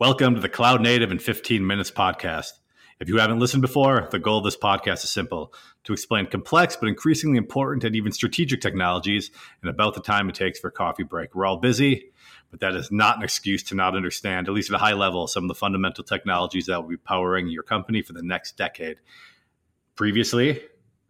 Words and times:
Welcome 0.00 0.34
to 0.34 0.40
the 0.40 0.48
Cloud 0.48 0.80
Native 0.80 1.12
in 1.12 1.18
15 1.18 1.66
Minutes 1.66 1.90
podcast. 1.90 2.52
If 3.00 3.10
you 3.10 3.18
haven't 3.18 3.38
listened 3.38 3.60
before, 3.60 4.08
the 4.10 4.18
goal 4.18 4.38
of 4.38 4.44
this 4.44 4.56
podcast 4.56 5.04
is 5.04 5.10
simple 5.10 5.52
to 5.84 5.92
explain 5.92 6.24
complex 6.24 6.74
but 6.74 6.88
increasingly 6.88 7.36
important 7.36 7.84
and 7.84 7.94
even 7.94 8.10
strategic 8.10 8.62
technologies 8.62 9.30
in 9.62 9.68
about 9.68 9.92
the 9.92 10.00
time 10.00 10.30
it 10.30 10.34
takes 10.34 10.58
for 10.58 10.68
a 10.68 10.72
coffee 10.72 11.02
break. 11.02 11.34
We're 11.34 11.44
all 11.44 11.58
busy, 11.58 12.12
but 12.50 12.60
that 12.60 12.74
is 12.76 12.90
not 12.90 13.18
an 13.18 13.24
excuse 13.24 13.62
to 13.64 13.74
not 13.74 13.94
understand, 13.94 14.48
at 14.48 14.54
least 14.54 14.70
at 14.70 14.76
a 14.76 14.78
high 14.78 14.94
level, 14.94 15.26
some 15.26 15.44
of 15.44 15.48
the 15.48 15.54
fundamental 15.54 16.02
technologies 16.02 16.64
that 16.64 16.80
will 16.80 16.88
be 16.88 16.96
powering 16.96 17.48
your 17.48 17.62
company 17.62 18.00
for 18.00 18.14
the 18.14 18.22
next 18.22 18.56
decade. 18.56 18.96
Previously, 19.96 20.62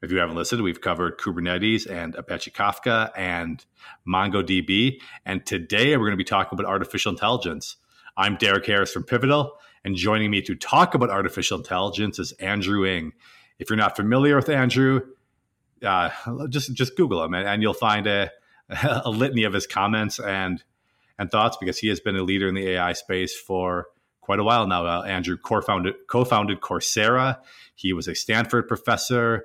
if 0.03 0.11
you 0.11 0.19
haven't 0.19 0.35
listened, 0.35 0.65
we've 0.65 0.81
covered 0.81 1.17
Kubernetes 1.17 1.89
and 1.89 2.17
Apache 2.17 2.51
Kafka 2.51 3.13
and 3.17 3.65
MongoDB. 4.05 5.01
And 5.25 5.47
today 5.47 5.97
we're 5.97 6.07
going 6.07 6.11
to 6.11 6.17
be 6.17 6.25
talking 6.25 6.59
about 6.59 6.69
artificial 6.69 7.13
intelligence. 7.13 7.77
I'm 8.17 8.37
Derrick 8.37 8.67
Harris 8.67 8.93
from 8.93 9.05
Pivotal, 9.05 9.53
and 9.85 9.97
joining 9.97 10.31
me 10.31 10.43
to 10.43 10.55
talk 10.55 10.95
about 10.95 11.11
artificial 11.11 11.59
intelligence 11.59 12.19
is 12.19 12.33
Andrew 12.33 12.85
Ng. 12.85 13.13
If 13.59 13.71
you're 13.71 13.77
not 13.77 13.97
familiar 13.97 14.37
with 14.37 14.49
Andrew, 14.49 15.01
uh, 15.85 16.11
just 16.49 16.75
just 16.75 16.97
Google 16.97 17.23
him, 17.25 17.35
and, 17.35 17.49
and 17.49 17.63
you'll 17.63 17.75
find 17.75 18.07
a, 18.07 18.31
a, 18.83 19.11
litany 19.11 19.45
of 19.45 19.53
his 19.53 19.67
comments 19.67 20.19
and 20.19 20.63
and 21.19 21.31
thoughts 21.31 21.57
because 21.59 21.79
he 21.79 21.89
has 21.89 22.01
been 22.01 22.17
a 22.17 22.23
leader 22.23 22.49
in 22.49 22.55
the 22.55 22.69
AI 22.71 22.93
space 22.95 23.37
for 23.37 23.87
quite 24.21 24.39
a 24.39 24.45
while 24.45 24.67
now. 24.67 24.87
Uh, 24.87 25.03
Andrew 25.03 25.37
co-founded 25.37 25.95
co-founded 26.09 26.61
Coursera. 26.61 27.39
He 27.75 27.93
was 27.93 28.09
a 28.09 28.15
Stanford 28.15 28.69
professor, 28.69 29.45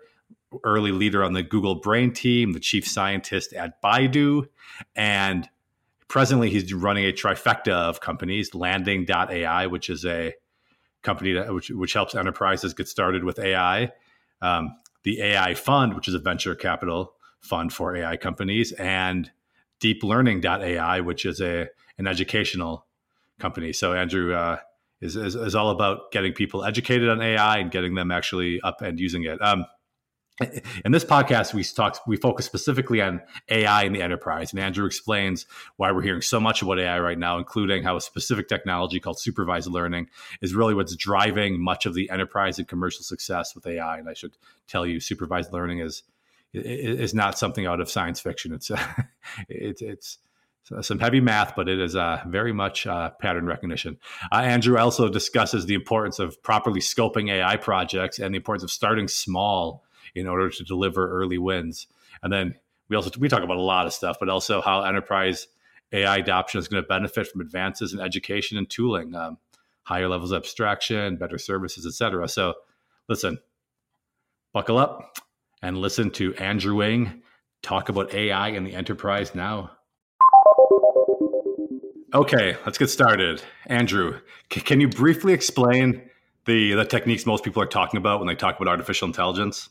early 0.63 0.91
leader 0.91 1.23
on 1.23 1.33
the 1.33 1.43
Google 1.43 1.75
Brain 1.75 2.13
team, 2.13 2.53
the 2.53 2.59
chief 2.59 2.87
scientist 2.87 3.53
at 3.53 3.81
Baidu, 3.81 4.47
and 4.95 5.49
presently 6.07 6.49
he's 6.49 6.73
running 6.73 7.05
a 7.05 7.11
trifecta 7.11 7.71
of 7.71 8.01
companies 8.01 8.53
landing.ai 8.53 9.67
which 9.67 9.89
is 9.89 10.05
a 10.05 10.33
company 11.03 11.33
that 11.33 11.53
which, 11.53 11.69
which 11.69 11.93
helps 11.93 12.15
enterprises 12.15 12.73
get 12.73 12.87
started 12.87 13.23
with 13.23 13.39
ai 13.39 13.91
um, 14.41 14.75
the 15.03 15.21
ai 15.21 15.53
fund 15.53 15.93
which 15.93 16.07
is 16.07 16.13
a 16.13 16.19
venture 16.19 16.55
capital 16.55 17.13
fund 17.39 17.71
for 17.71 17.95
ai 17.95 18.17
companies 18.17 18.71
and 18.73 19.31
deeplearning.ai 19.81 20.99
which 21.01 21.25
is 21.25 21.41
a 21.41 21.67
an 21.97 22.07
educational 22.07 22.85
company. 23.39 23.73
So 23.73 23.93
andrew 23.93 24.33
uh, 24.33 24.57
is, 25.01 25.15
is, 25.15 25.35
is, 25.35 25.55
all 25.55 25.69
about 25.69 26.11
getting 26.11 26.33
people 26.33 26.63
educated 26.63 27.09
on 27.09 27.21
ai 27.21 27.57
and 27.57 27.71
getting 27.71 27.95
them 27.95 28.11
actually 28.11 28.61
up 28.61 28.81
and 28.81 28.99
using 28.99 29.23
it. 29.23 29.41
Um, 29.41 29.65
in 30.83 30.91
this 30.91 31.05
podcast, 31.05 31.53
we 31.53 31.63
talk 31.63 31.99
we 32.05 32.17
focus 32.17 32.45
specifically 32.45 33.01
on 33.01 33.21
AI 33.49 33.83
in 33.83 33.93
the 33.93 34.01
enterprise, 34.01 34.51
and 34.51 34.59
Andrew 34.59 34.85
explains 34.85 35.45
why 35.77 35.91
we're 35.91 36.01
hearing 36.01 36.21
so 36.21 36.39
much 36.39 36.61
about 36.61 36.77
AI 36.77 36.99
right 36.99 37.17
now, 37.17 37.37
including 37.37 37.83
how 37.83 37.95
a 37.95 38.01
specific 38.01 38.49
technology 38.49 38.99
called 38.99 39.19
supervised 39.19 39.69
learning 39.69 40.09
is 40.41 40.53
really 40.53 40.73
what's 40.73 40.95
driving 40.95 41.63
much 41.63 41.85
of 41.85 41.93
the 41.93 42.09
enterprise 42.09 42.59
and 42.59 42.67
commercial 42.67 43.01
success 43.01 43.55
with 43.55 43.65
AI. 43.65 43.97
And 43.97 44.09
I 44.09 44.13
should 44.13 44.35
tell 44.67 44.85
you, 44.85 44.99
supervised 44.99 45.53
learning 45.53 45.79
is 45.79 46.03
is 46.53 47.13
not 47.13 47.37
something 47.37 47.65
out 47.65 47.79
of 47.79 47.89
science 47.89 48.19
fiction. 48.19 48.53
It's 48.53 48.71
it's 49.49 49.81
it's 49.81 50.17
some 50.81 50.99
heavy 50.99 51.21
math, 51.21 51.55
but 51.55 51.69
it 51.69 51.79
is 51.79 51.95
uh, 51.95 52.21
very 52.27 52.51
much 52.51 52.87
uh, 52.87 53.11
pattern 53.21 53.45
recognition. 53.45 53.97
Uh, 54.31 54.37
Andrew 54.37 54.77
also 54.77 55.07
discusses 55.07 55.65
the 55.65 55.75
importance 55.75 56.19
of 56.19 56.41
properly 56.43 56.81
scoping 56.81 57.29
AI 57.29 57.55
projects 57.55 58.19
and 58.19 58.33
the 58.33 58.37
importance 58.37 58.63
of 58.63 58.71
starting 58.71 59.07
small 59.07 59.85
in 60.15 60.27
order 60.27 60.49
to 60.49 60.63
deliver 60.63 61.09
early 61.09 61.37
wins. 61.37 61.87
And 62.23 62.31
then 62.31 62.55
we 62.89 62.95
also 62.95 63.11
we 63.19 63.29
talk 63.29 63.43
about 63.43 63.57
a 63.57 63.61
lot 63.61 63.85
of 63.85 63.93
stuff, 63.93 64.17
but 64.19 64.29
also 64.29 64.61
how 64.61 64.83
enterprise 64.83 65.47
AI 65.91 66.17
adoption 66.17 66.59
is 66.59 66.67
going 66.67 66.81
to 66.81 66.87
benefit 66.87 67.27
from 67.27 67.41
advances 67.41 67.93
in 67.93 67.99
education 67.99 68.57
and 68.57 68.69
tooling, 68.69 69.13
um, 69.15 69.37
higher 69.83 70.07
levels 70.07 70.31
of 70.31 70.37
abstraction, 70.37 71.17
better 71.17 71.37
services, 71.37 71.85
etc. 71.85 72.27
So, 72.27 72.55
listen, 73.07 73.39
buckle 74.53 74.77
up 74.77 75.19
and 75.61 75.77
listen 75.77 76.11
to 76.11 76.33
Andrew 76.35 76.81
Ng 76.81 77.21
talk 77.61 77.89
about 77.89 78.13
AI 78.13 78.49
in 78.49 78.63
the 78.63 78.73
enterprise 78.73 79.33
now. 79.33 79.71
Okay, 82.13 82.55
let's 82.65 82.77
get 82.77 82.89
started. 82.89 83.41
Andrew, 83.65 84.19
c- 84.53 84.61
can 84.61 84.79
you 84.79 84.87
briefly 84.87 85.33
explain 85.33 86.09
the 86.45 86.73
the 86.73 86.85
techniques 86.85 87.25
most 87.25 87.43
people 87.43 87.61
are 87.61 87.67
talking 87.67 87.97
about 87.97 88.19
when 88.19 88.27
they 88.27 88.35
talk 88.35 88.55
about 88.55 88.69
artificial 88.69 89.07
intelligence? 89.07 89.69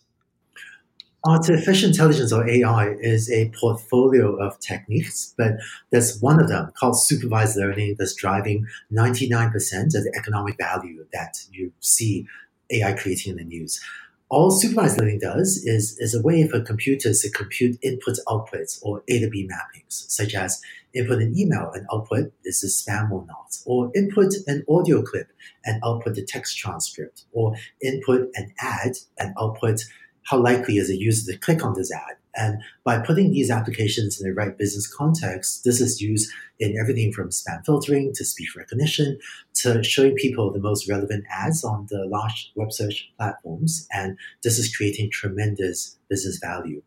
Artificial 1.27 1.89
intelligence 1.89 2.33
or 2.33 2.47
AI 2.47 2.91
is 3.01 3.31
a 3.31 3.51
portfolio 3.59 4.37
of 4.37 4.59
techniques, 4.61 5.35
but 5.39 5.53
there's 5.91 6.21
one 6.21 6.39
of 6.39 6.49
them 6.49 6.71
called 6.79 7.01
supervised 7.01 7.57
learning 7.57 7.97
that's 7.99 8.15
driving 8.15 8.67
99% 8.93 9.55
of 9.55 10.05
the 10.05 10.13
economic 10.19 10.59
value 10.59 11.07
that 11.15 11.39
you 11.51 11.73
see 11.81 12.27
AI 12.71 12.93
creating 12.93 13.33
in 13.33 13.39
the 13.39 13.45
news. 13.45 13.81
All 14.29 14.51
supervised 14.51 14.99
learning 14.99 15.21
does 15.21 15.65
is, 15.65 15.97
is 15.99 16.15
a 16.15 16.21
way 16.21 16.47
for 16.47 16.61
computers 16.61 17.21
to 17.21 17.31
compute 17.31 17.79
input 17.83 18.17
outputs 18.29 18.79
or 18.83 19.03
A 19.09 19.21
to 19.21 19.31
B 19.31 19.49
mappings, 19.51 20.11
such 20.11 20.35
as 20.35 20.61
input 20.93 21.23
an 21.23 21.39
email 21.39 21.71
and 21.73 21.87
output 21.91 22.33
is 22.45 22.61
this 22.61 22.85
spam 22.85 23.11
or 23.11 23.25
not, 23.27 23.57
or 23.65 23.91
input 23.95 24.35
an 24.47 24.65
audio 24.69 25.03
clip 25.03 25.29
and 25.65 25.81
output 25.83 26.17
the 26.17 26.25
text 26.25 26.59
transcript, 26.59 27.25
or 27.33 27.55
input 27.83 28.29
an 28.35 28.53
ad 28.61 28.97
and 29.19 29.35
output 29.41 29.85
how 30.25 30.39
likely 30.39 30.79
is 30.79 30.91
a 30.91 30.97
user 30.97 31.33
to 31.33 31.39
click 31.39 31.65
on 31.65 31.75
this 31.75 31.93
ad? 31.93 32.17
And 32.37 32.59
by 32.83 32.99
putting 32.99 33.31
these 33.31 33.51
applications 33.51 34.21
in 34.21 34.29
the 34.29 34.35
right 34.35 34.59
business 34.59 34.93
context, 34.93 35.63
this 35.65 35.81
is 35.81 36.01
used 36.01 36.31
in 36.59 36.77
everything 36.81 37.13
from 37.13 37.29
spam 37.29 37.65
filtering 37.65 38.13
to 38.15 38.25
speech 38.25 38.55
recognition 38.57 39.19
to 39.55 39.85
showing 39.85 40.15
people 40.17 40.53
the 40.53 40.59
most 40.59 40.89
relevant 40.89 41.25
ads 41.31 41.63
on 41.63 41.87
the 41.91 42.05
large 42.09 42.51
web 42.57 42.73
search 42.73 43.09
platforms. 43.17 43.87
And 43.93 44.19
this 44.43 44.59
is 44.59 44.75
creating 44.77 45.11
tremendous 45.13 45.97
business 46.09 46.39
value. 46.39 46.83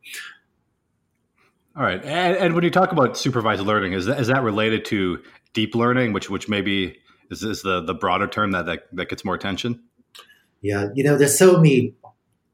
All 1.77 1.83
right. 1.83 2.03
And, 2.03 2.35
and 2.35 2.55
when 2.55 2.63
you 2.63 2.71
talk 2.71 2.91
about 2.91 3.17
supervised 3.17 3.61
learning, 3.61 3.93
is 3.93 4.05
that, 4.07 4.19
is 4.19 4.27
that 4.27 4.43
related 4.43 4.83
to 4.85 5.23
deep 5.53 5.75
learning, 5.75 6.11
which 6.11 6.29
which 6.29 6.49
maybe 6.49 6.97
is, 7.31 7.43
is 7.43 7.61
the, 7.61 7.81
the 7.81 7.93
broader 7.93 8.27
term 8.27 8.51
that, 8.51 8.65
that, 8.65 8.87
that 8.93 9.09
gets 9.09 9.23
more 9.23 9.35
attention? 9.35 9.81
Yeah, 10.61 10.87
you 10.95 11.03
know, 11.03 11.17
there's 11.17 11.37
so 11.37 11.57
many 11.57 11.93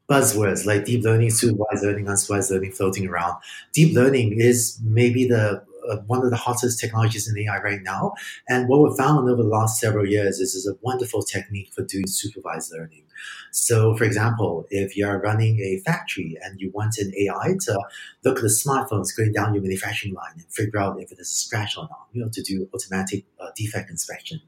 buzzwords 0.09 0.65
like 0.65 0.85
deep 0.85 1.03
learning, 1.03 1.29
supervised 1.29 1.83
learning, 1.83 2.05
unsupervised 2.05 2.51
learning 2.51 2.71
floating 2.71 3.07
around. 3.07 3.39
Deep 3.73 3.95
learning 3.95 4.39
is 4.39 4.79
maybe 4.83 5.27
the 5.27 5.63
uh, 5.89 5.97
one 6.07 6.23
of 6.23 6.29
the 6.29 6.37
hottest 6.37 6.79
technologies 6.79 7.27
in 7.27 7.37
AI 7.37 7.59
right 7.59 7.81
now. 7.83 8.13
And 8.47 8.67
what 8.67 8.81
we've 8.81 8.97
found 8.97 9.29
over 9.29 9.43
the 9.43 9.49
last 9.49 9.79
several 9.79 10.07
years 10.07 10.39
is, 10.39 10.55
is 10.55 10.67
a 10.67 10.77
wonderful 10.81 11.23
technique 11.23 11.73
for 11.73 11.83
doing 11.83 12.07
supervised 12.07 12.71
learning. 12.71 13.03
So, 13.51 13.95
for 13.95 14.03
example, 14.03 14.65
if 14.69 14.97
you're 14.97 15.19
running 15.19 15.59
a 15.59 15.79
factory 15.85 16.37
and 16.41 16.59
you 16.59 16.71
want 16.71 16.97
an 16.97 17.13
AI 17.17 17.55
to 17.61 17.79
look 18.23 18.37
at 18.37 18.43
the 18.43 18.47
smartphones 18.47 19.15
going 19.15 19.33
down 19.33 19.53
your 19.53 19.63
manufacturing 19.63 20.13
line 20.13 20.33
and 20.35 20.45
figure 20.45 20.79
out 20.79 21.01
if 21.01 21.11
it 21.11 21.19
is 21.19 21.29
a 21.29 21.35
scratch 21.35 21.77
or 21.77 21.83
not, 21.83 22.07
you 22.13 22.21
know, 22.21 22.29
to 22.29 22.41
do 22.41 22.67
automatic 22.73 23.25
uh, 23.39 23.49
defect 23.55 23.89
inspection, 23.89 24.41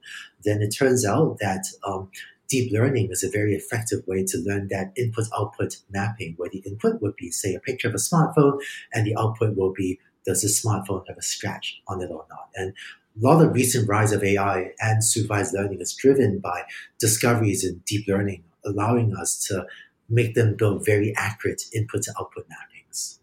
then 0.43 0.61
it 0.61 0.69
turns 0.69 1.05
out 1.05 1.37
that 1.39 1.65
um, 1.85 2.09
deep 2.47 2.71
learning 2.71 3.09
is 3.11 3.23
a 3.23 3.29
very 3.29 3.55
effective 3.55 4.05
way 4.07 4.23
to 4.25 4.37
learn 4.45 4.67
that 4.69 4.91
input 4.95 5.25
output 5.37 5.77
mapping, 5.89 6.33
where 6.37 6.49
the 6.49 6.59
input 6.59 7.01
would 7.01 7.15
be, 7.15 7.31
say, 7.31 7.53
a 7.53 7.59
picture 7.59 7.87
of 7.87 7.93
a 7.93 7.97
smartphone, 7.97 8.59
and 8.93 9.05
the 9.05 9.15
output 9.17 9.55
will 9.55 9.73
be, 9.73 9.99
does 10.25 10.41
this 10.41 10.63
smartphone 10.63 11.03
have 11.07 11.17
a 11.17 11.21
scratch 11.21 11.81
on 11.87 12.01
it 12.01 12.09
or 12.11 12.25
not? 12.29 12.49
And 12.55 12.73
a 13.21 13.25
lot 13.25 13.43
of 13.43 13.53
recent 13.53 13.87
rise 13.87 14.11
of 14.11 14.23
AI 14.23 14.71
and 14.79 15.03
supervised 15.03 15.53
learning 15.53 15.81
is 15.81 15.93
driven 15.93 16.39
by 16.39 16.63
discoveries 16.99 17.63
in 17.63 17.81
deep 17.85 18.07
learning, 18.07 18.43
allowing 18.65 19.15
us 19.15 19.37
to 19.47 19.65
make 20.09 20.35
them 20.35 20.55
build 20.55 20.85
very 20.85 21.13
accurate 21.15 21.63
input 21.73 22.03
to 22.03 22.13
output 22.19 22.47
mappings. 22.47 23.19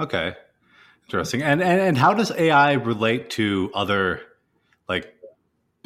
Okay. 0.00 0.34
Interesting. 1.06 1.42
And, 1.42 1.62
and 1.62 1.80
and 1.80 1.96
how 1.96 2.12
does 2.12 2.30
AI 2.32 2.72
relate 2.72 3.30
to 3.30 3.70
other 3.72 4.20
like 4.88 5.14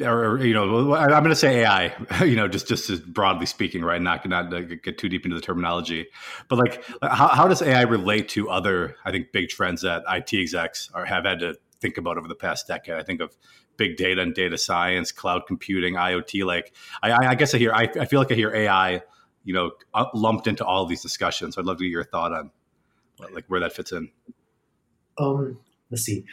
or, 0.01 0.43
you 0.43 0.53
know, 0.53 0.93
I'm 0.93 1.09
going 1.09 1.29
to 1.29 1.35
say 1.35 1.61
AI, 1.61 1.93
you 2.25 2.35
know, 2.35 2.47
just 2.47 2.67
just 2.67 3.05
broadly 3.13 3.45
speaking, 3.45 3.83
right? 3.83 4.01
Not 4.01 4.27
not 4.27 4.49
get 4.49 4.97
too 4.97 5.09
deep 5.09 5.25
into 5.25 5.35
the 5.35 5.41
terminology, 5.41 6.07
but 6.47 6.57
like, 6.57 6.83
how, 7.01 7.27
how 7.27 7.47
does 7.47 7.61
AI 7.61 7.83
relate 7.83 8.29
to 8.29 8.49
other, 8.49 8.95
I 9.05 9.11
think, 9.11 9.31
big 9.31 9.49
trends 9.49 9.81
that 9.81 10.03
IT 10.09 10.33
execs 10.33 10.89
are 10.93 11.05
have 11.05 11.25
had 11.25 11.39
to 11.39 11.55
think 11.79 11.97
about 11.97 12.17
over 12.17 12.27
the 12.27 12.35
past 12.35 12.67
decade? 12.67 12.95
I 12.95 13.03
think 13.03 13.21
of 13.21 13.35
big 13.77 13.97
data 13.97 14.21
and 14.21 14.33
data 14.33 14.57
science, 14.57 15.11
cloud 15.11 15.43
computing, 15.47 15.95
IoT. 15.95 16.45
Like, 16.45 16.73
I, 17.01 17.27
I 17.27 17.35
guess 17.35 17.53
I 17.53 17.57
hear, 17.57 17.73
I, 17.73 17.89
I 17.99 18.05
feel 18.05 18.19
like 18.19 18.31
I 18.31 18.35
hear 18.35 18.53
AI, 18.53 19.01
you 19.43 19.53
know, 19.53 19.71
lumped 20.13 20.47
into 20.47 20.65
all 20.65 20.85
these 20.85 21.01
discussions. 21.01 21.55
So 21.55 21.61
I'd 21.61 21.65
love 21.65 21.77
to 21.77 21.83
get 21.83 21.89
your 21.89 22.03
thought 22.03 22.31
on 22.31 22.51
like 23.31 23.45
where 23.47 23.59
that 23.59 23.73
fits 23.73 23.91
in. 23.91 24.09
Um, 25.17 25.59
let's 25.91 26.03
see, 26.03 26.25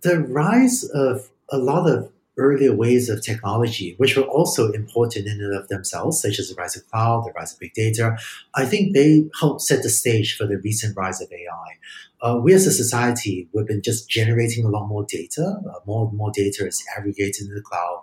the 0.00 0.20
rise 0.20 0.84
of 0.84 1.30
a 1.50 1.58
lot 1.58 1.88
of 1.88 2.12
earlier 2.38 2.74
ways 2.74 3.08
of 3.08 3.22
technology, 3.22 3.94
which 3.98 4.16
were 4.16 4.24
also 4.24 4.72
important 4.72 5.26
in 5.26 5.40
and 5.40 5.54
of 5.54 5.68
themselves, 5.68 6.22
such 6.22 6.38
as 6.38 6.48
the 6.48 6.54
rise 6.54 6.76
of 6.76 6.88
cloud, 6.88 7.24
the 7.26 7.32
rise 7.32 7.52
of 7.52 7.58
big 7.58 7.74
data, 7.74 8.16
I 8.54 8.64
think 8.64 8.94
they 8.94 9.24
helped 9.38 9.62
set 9.62 9.82
the 9.82 9.90
stage 9.90 10.36
for 10.36 10.46
the 10.46 10.58
recent 10.58 10.96
rise 10.96 11.20
of 11.20 11.30
AI. 11.32 11.78
Uh, 12.20 12.38
we 12.42 12.54
as 12.54 12.66
a 12.66 12.72
society, 12.72 13.48
we've 13.52 13.66
been 13.66 13.82
just 13.82 14.08
generating 14.08 14.64
a 14.64 14.68
lot 14.68 14.86
more 14.86 15.04
data. 15.04 15.60
Uh, 15.68 15.78
more 15.86 16.08
and 16.08 16.16
more 16.16 16.32
data 16.32 16.66
is 16.66 16.82
aggregated 16.96 17.48
in 17.48 17.54
the 17.54 17.60
cloud. 17.60 18.00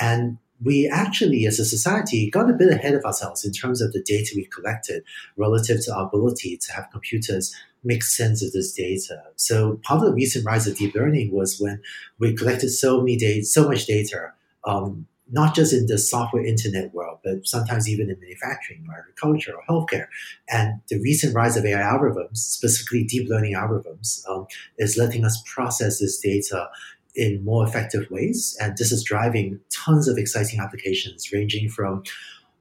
And 0.00 0.38
we 0.62 0.88
actually, 0.88 1.46
as 1.46 1.58
a 1.58 1.64
society, 1.64 2.30
got 2.30 2.50
a 2.50 2.54
bit 2.54 2.70
ahead 2.70 2.94
of 2.94 3.04
ourselves 3.04 3.44
in 3.44 3.52
terms 3.52 3.80
of 3.80 3.92
the 3.92 4.02
data 4.02 4.32
we 4.36 4.44
collected 4.44 5.02
relative 5.36 5.82
to 5.84 5.94
our 5.94 6.06
ability 6.06 6.58
to 6.58 6.72
have 6.72 6.90
computers 6.92 7.54
make 7.82 8.02
sense 8.02 8.42
of 8.42 8.52
this 8.52 8.72
data. 8.72 9.22
So 9.36 9.80
part 9.82 10.00
of 10.00 10.06
the 10.06 10.14
recent 10.14 10.44
rise 10.44 10.66
of 10.66 10.76
deep 10.76 10.94
learning 10.94 11.32
was 11.32 11.60
when 11.60 11.80
we 12.18 12.34
collected 12.34 12.70
so 12.70 13.00
many 13.00 13.16
data, 13.16 13.44
so 13.44 13.68
much 13.68 13.86
data, 13.86 14.32
um, 14.64 15.06
not 15.32 15.54
just 15.54 15.72
in 15.72 15.86
the 15.86 15.96
software 15.96 16.44
internet 16.44 16.92
world, 16.92 17.18
but 17.24 17.46
sometimes 17.46 17.88
even 17.88 18.10
in 18.10 18.18
manufacturing 18.20 18.84
or 18.88 18.98
agriculture 18.98 19.54
or 19.54 19.62
healthcare. 19.68 20.08
And 20.48 20.80
the 20.88 21.00
recent 21.00 21.34
rise 21.34 21.56
of 21.56 21.64
AI 21.64 21.80
algorithms, 21.80 22.38
specifically 22.38 23.04
deep 23.04 23.28
learning 23.28 23.54
algorithms, 23.54 24.28
um, 24.28 24.46
is 24.78 24.98
letting 24.98 25.24
us 25.24 25.42
process 25.46 26.00
this 26.00 26.18
data 26.18 26.68
in 27.14 27.44
more 27.44 27.66
effective 27.66 28.10
ways. 28.10 28.56
And 28.60 28.76
this 28.76 28.92
is 28.92 29.04
driving 29.04 29.60
tons 29.70 30.08
of 30.08 30.18
exciting 30.18 30.60
applications, 30.60 31.32
ranging 31.32 31.68
from 31.68 32.02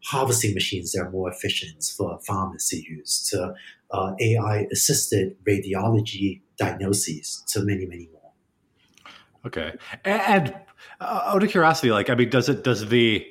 harvesting 0.06 0.54
machines 0.54 0.92
that 0.92 1.02
are 1.02 1.12
more 1.12 1.30
efficient 1.30 1.84
for 1.96 2.20
farmers 2.20 2.68
to 2.68 2.78
use 2.78 3.28
to 3.30 3.54
uh, 3.92 4.14
AI 4.20 4.68
assisted 4.72 5.36
radiology 5.46 6.42
diagnoses 6.58 7.44
to 7.48 7.62
many, 7.62 7.86
many 7.86 8.10
more. 8.12 8.32
Okay. 9.46 9.74
And 10.06 10.54
uh, 11.00 11.22
out 11.26 11.44
of 11.44 11.50
curiosity, 11.50 11.92
like, 11.92 12.10
I 12.10 12.16
mean, 12.16 12.30
does 12.30 12.50
it, 12.50 12.64
does 12.64 12.88
the, 12.88 13.26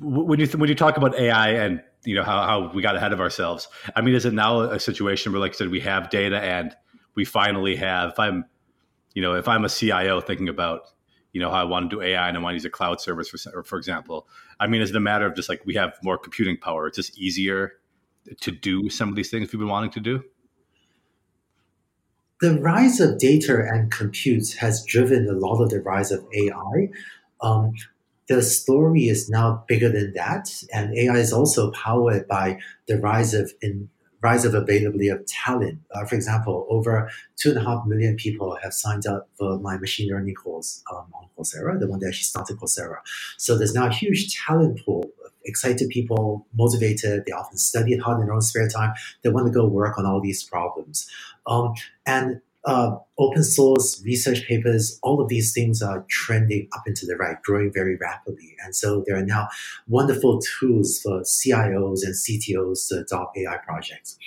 when 0.00 0.40
you, 0.40 0.46
when 0.46 0.68
you 0.68 0.74
talk 0.74 0.96
about 0.96 1.18
AI 1.18 1.50
and, 1.50 1.82
you 2.04 2.14
know, 2.14 2.22
how, 2.22 2.42
how 2.42 2.72
we 2.72 2.82
got 2.82 2.96
ahead 2.96 3.12
of 3.12 3.20
ourselves, 3.20 3.68
I 3.96 4.00
mean, 4.00 4.14
is 4.14 4.24
it 4.24 4.32
now 4.32 4.60
a 4.60 4.80
situation 4.80 5.32
where, 5.32 5.40
like 5.40 5.52
I 5.52 5.54
said, 5.54 5.70
we 5.70 5.80
have 5.80 6.10
data 6.10 6.40
and 6.40 6.74
we 7.14 7.24
finally 7.24 7.76
have, 7.76 8.10
if 8.10 8.18
I'm, 8.18 8.44
you 9.14 9.22
know, 9.22 9.34
if 9.34 9.48
I'm 9.48 9.64
a 9.64 9.68
CIO 9.68 10.20
thinking 10.20 10.48
about, 10.48 10.82
you 11.32 11.40
know, 11.40 11.50
how 11.50 11.60
I 11.60 11.64
want 11.64 11.90
to 11.90 11.96
do 11.96 12.02
AI 12.02 12.28
and 12.28 12.36
I 12.36 12.40
want 12.40 12.52
to 12.52 12.56
use 12.56 12.64
a 12.64 12.70
cloud 12.70 13.00
service, 13.00 13.28
for, 13.28 13.62
for 13.62 13.78
example, 13.78 14.26
I 14.58 14.66
mean, 14.66 14.82
is 14.82 14.90
it 14.90 14.96
a 14.96 15.00
matter 15.00 15.26
of 15.26 15.34
just 15.34 15.48
like 15.48 15.64
we 15.64 15.74
have 15.74 15.96
more 16.02 16.18
computing 16.18 16.56
power? 16.56 16.86
It's 16.86 16.96
just 16.96 17.18
easier 17.18 17.74
to 18.40 18.50
do 18.50 18.88
some 18.90 19.08
of 19.08 19.16
these 19.16 19.30
things 19.30 19.52
we've 19.52 19.60
been 19.60 19.68
wanting 19.68 19.90
to 19.92 20.00
do? 20.00 20.24
The 22.40 22.58
rise 22.58 23.00
of 23.00 23.18
data 23.18 23.66
and 23.70 23.90
compute 23.90 24.54
has 24.60 24.84
driven 24.84 25.28
a 25.28 25.32
lot 25.32 25.60
of 25.60 25.70
the 25.70 25.80
rise 25.80 26.10
of 26.10 26.24
AI. 26.34 26.88
Um, 27.42 27.74
the 28.28 28.42
story 28.42 29.08
is 29.08 29.28
now 29.28 29.64
bigger 29.66 29.90
than 29.90 30.14
that, 30.14 30.50
and 30.72 30.96
AI 30.96 31.16
is 31.16 31.32
also 31.32 31.70
powered 31.72 32.28
by 32.28 32.58
the 32.86 32.98
rise 32.98 33.34
of 33.34 33.52
in, 33.60 33.90
rise 34.22 34.44
of 34.44 34.54
availability 34.54 35.08
of 35.08 35.24
talent. 35.26 35.78
Uh, 35.92 36.04
for 36.04 36.14
example, 36.14 36.66
over 36.68 37.10
two 37.36 37.50
and 37.50 37.58
a 37.58 37.62
half 37.62 37.86
million 37.86 38.16
people 38.16 38.56
have 38.62 38.72
signed 38.72 39.06
up 39.06 39.28
for 39.38 39.58
my 39.58 39.78
machine 39.78 40.10
learning 40.10 40.34
course 40.34 40.82
um, 40.92 41.06
on 41.14 41.28
Coursera, 41.38 41.78
the 41.78 41.88
one 41.88 42.00
that 42.00 42.08
actually 42.08 42.24
started 42.24 42.58
Coursera. 42.58 42.98
So 43.38 43.56
there's 43.56 43.74
now 43.74 43.86
a 43.86 43.92
huge 43.92 44.34
talent 44.34 44.84
pool 44.84 45.10
of 45.24 45.32
excited 45.44 45.88
people, 45.88 46.46
motivated. 46.54 47.24
They 47.26 47.32
often 47.32 47.56
study 47.56 47.96
hard 47.96 48.20
in 48.20 48.26
their 48.26 48.34
own 48.34 48.42
spare 48.42 48.68
time. 48.68 48.92
They 49.22 49.30
want 49.30 49.46
to 49.46 49.52
go 49.52 49.66
work 49.66 49.98
on 49.98 50.06
all 50.06 50.20
these 50.20 50.42
problems. 50.42 51.08
Um, 51.46 51.74
and 52.04 52.40
uh, 52.64 52.96
open 53.18 53.42
source 53.42 54.02
research 54.04 54.46
papers, 54.46 54.98
all 55.02 55.20
of 55.20 55.28
these 55.28 55.52
things 55.52 55.80
are 55.82 56.04
trending 56.08 56.68
up 56.74 56.82
into 56.86 57.06
the 57.06 57.16
right, 57.16 57.40
growing 57.42 57.72
very 57.72 57.96
rapidly. 57.96 58.54
And 58.62 58.74
so 58.74 59.02
there 59.06 59.16
are 59.16 59.24
now 59.24 59.48
wonderful 59.88 60.40
tools 60.58 61.00
for 61.00 61.20
CIOs 61.20 62.00
and 62.04 62.14
CTOs 62.14 62.88
to 62.88 62.98
adopt 63.00 63.36
AI 63.38 63.56
projects. 63.58 64.18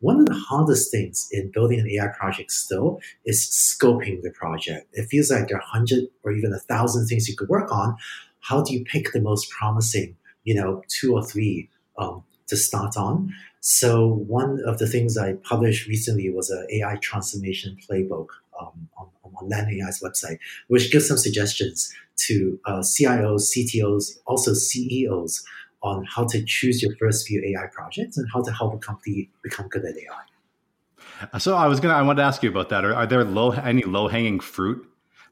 One 0.00 0.20
of 0.20 0.26
the 0.26 0.34
hardest 0.34 0.90
things 0.90 1.28
in 1.32 1.50
building 1.52 1.80
an 1.80 1.88
AI 1.88 2.08
project 2.08 2.52
still 2.52 3.00
is 3.24 3.46
scoping 3.46 4.22
the 4.22 4.30
project. 4.30 4.88
It 4.92 5.06
feels 5.06 5.30
like 5.30 5.48
there 5.48 5.56
are 5.56 5.62
hundred 5.64 6.08
or 6.22 6.32
even 6.32 6.52
a 6.52 6.58
thousand 6.58 7.06
things 7.06 7.28
you 7.28 7.36
could 7.36 7.48
work 7.48 7.72
on. 7.72 7.96
How 8.40 8.62
do 8.62 8.74
you 8.74 8.84
pick 8.84 9.12
the 9.12 9.20
most 9.20 9.50
promising, 9.50 10.16
you 10.44 10.54
know, 10.54 10.82
two 10.88 11.14
or 11.14 11.24
three 11.24 11.70
um, 11.98 12.24
to 12.48 12.56
start 12.56 12.96
on? 12.96 13.32
So 13.68 14.22
one 14.28 14.60
of 14.64 14.78
the 14.78 14.86
things 14.86 15.18
I 15.18 15.32
published 15.42 15.88
recently 15.88 16.30
was 16.30 16.50
an 16.50 16.68
AI 16.70 16.98
transformation 17.02 17.76
playbook 17.84 18.28
um, 18.60 18.88
on, 18.96 19.08
on 19.24 19.48
Landing 19.48 19.82
AI's 19.82 19.98
website, 19.98 20.38
which 20.68 20.92
gives 20.92 21.08
some 21.08 21.18
suggestions 21.18 21.92
to 22.26 22.60
uh, 22.66 22.78
CIOs, 22.78 23.50
CTOs, 23.50 24.18
also 24.24 24.54
CEOs 24.54 25.44
on 25.82 26.04
how 26.04 26.24
to 26.28 26.44
choose 26.44 26.80
your 26.80 26.94
first 26.94 27.26
few 27.26 27.42
AI 27.42 27.66
projects 27.72 28.16
and 28.16 28.28
how 28.32 28.40
to 28.40 28.52
help 28.52 28.72
a 28.72 28.78
company 28.78 29.30
become 29.42 29.66
good 29.66 29.84
at 29.84 29.96
AI. 29.96 31.38
So 31.40 31.56
I 31.56 31.66
was 31.66 31.80
gonna, 31.80 31.94
I 31.94 32.02
wanted 32.02 32.20
to 32.20 32.26
ask 32.28 32.44
you 32.44 32.50
about 32.50 32.68
that. 32.68 32.84
Are, 32.84 32.94
are 32.94 33.06
there 33.08 33.24
low 33.24 33.50
any 33.50 33.82
low 33.82 34.06
hanging 34.06 34.38
fruit 34.38 34.86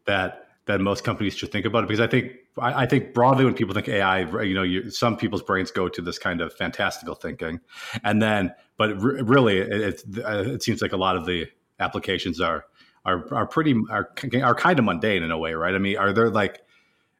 that 0.06 0.48
that 0.66 0.80
most 0.80 1.04
companies 1.04 1.36
should 1.36 1.52
think 1.52 1.66
about 1.66 1.86
because 1.86 2.00
I 2.00 2.08
think 2.08 2.32
I, 2.58 2.82
I 2.82 2.86
think 2.86 3.14
broadly 3.14 3.44
when 3.44 3.54
people 3.54 3.74
think 3.74 3.88
AI, 3.88 4.42
you 4.42 4.54
know, 4.54 4.62
you, 4.62 4.90
some 4.90 5.16
people's 5.16 5.42
brains 5.42 5.70
go 5.70 5.88
to 5.88 6.02
this 6.02 6.18
kind 6.18 6.40
of 6.40 6.52
fantastical 6.54 7.14
thinking, 7.14 7.60
and 8.02 8.20
then 8.22 8.54
but 8.76 8.90
r- 8.90 9.24
really 9.24 9.58
it, 9.58 9.72
it, 9.72 10.02
it 10.16 10.62
seems 10.62 10.82
like 10.82 10.92
a 10.92 10.96
lot 10.96 11.16
of 11.16 11.26
the 11.26 11.46
applications 11.80 12.40
are 12.40 12.66
are 13.04 13.32
are 13.34 13.46
pretty 13.46 13.74
are 13.90 14.10
are 14.42 14.54
kind 14.54 14.78
of 14.78 14.84
mundane 14.84 15.22
in 15.22 15.30
a 15.30 15.38
way, 15.38 15.54
right? 15.54 15.74
I 15.74 15.78
mean, 15.78 15.96
are 15.96 16.12
there 16.12 16.30
like 16.30 16.62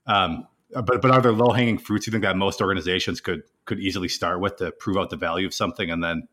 um, 0.07 0.47
but 0.71 1.01
but 1.01 1.11
are 1.11 1.21
there 1.21 1.33
low 1.33 1.51
hanging 1.51 1.79
fruits 1.79 2.07
you 2.07 2.11
think 2.11 2.25
that 2.25 2.37
most 2.37 2.61
organizations 2.61 3.21
could 3.21 3.43
could 3.65 3.81
easily 3.81 4.09
start 4.09 4.41
with 4.41 4.57
to 4.57 4.73
prove 4.73 4.97
out 4.97 5.11
the 5.11 5.17
value 5.17 5.47
of 5.47 5.55
something 5.55 5.91
and 5.91 6.03
then 6.03 6.29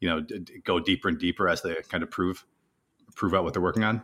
you 0.00 0.08
know 0.08 0.20
d- 0.20 0.62
go 0.64 0.78
deeper 0.78 1.08
and 1.08 1.18
deeper 1.18 1.48
as 1.48 1.62
they 1.62 1.74
kind 1.88 2.02
of 2.02 2.10
prove 2.10 2.44
prove 3.14 3.34
out 3.34 3.44
what 3.44 3.52
they're 3.52 3.62
working 3.62 3.84
on? 3.84 4.02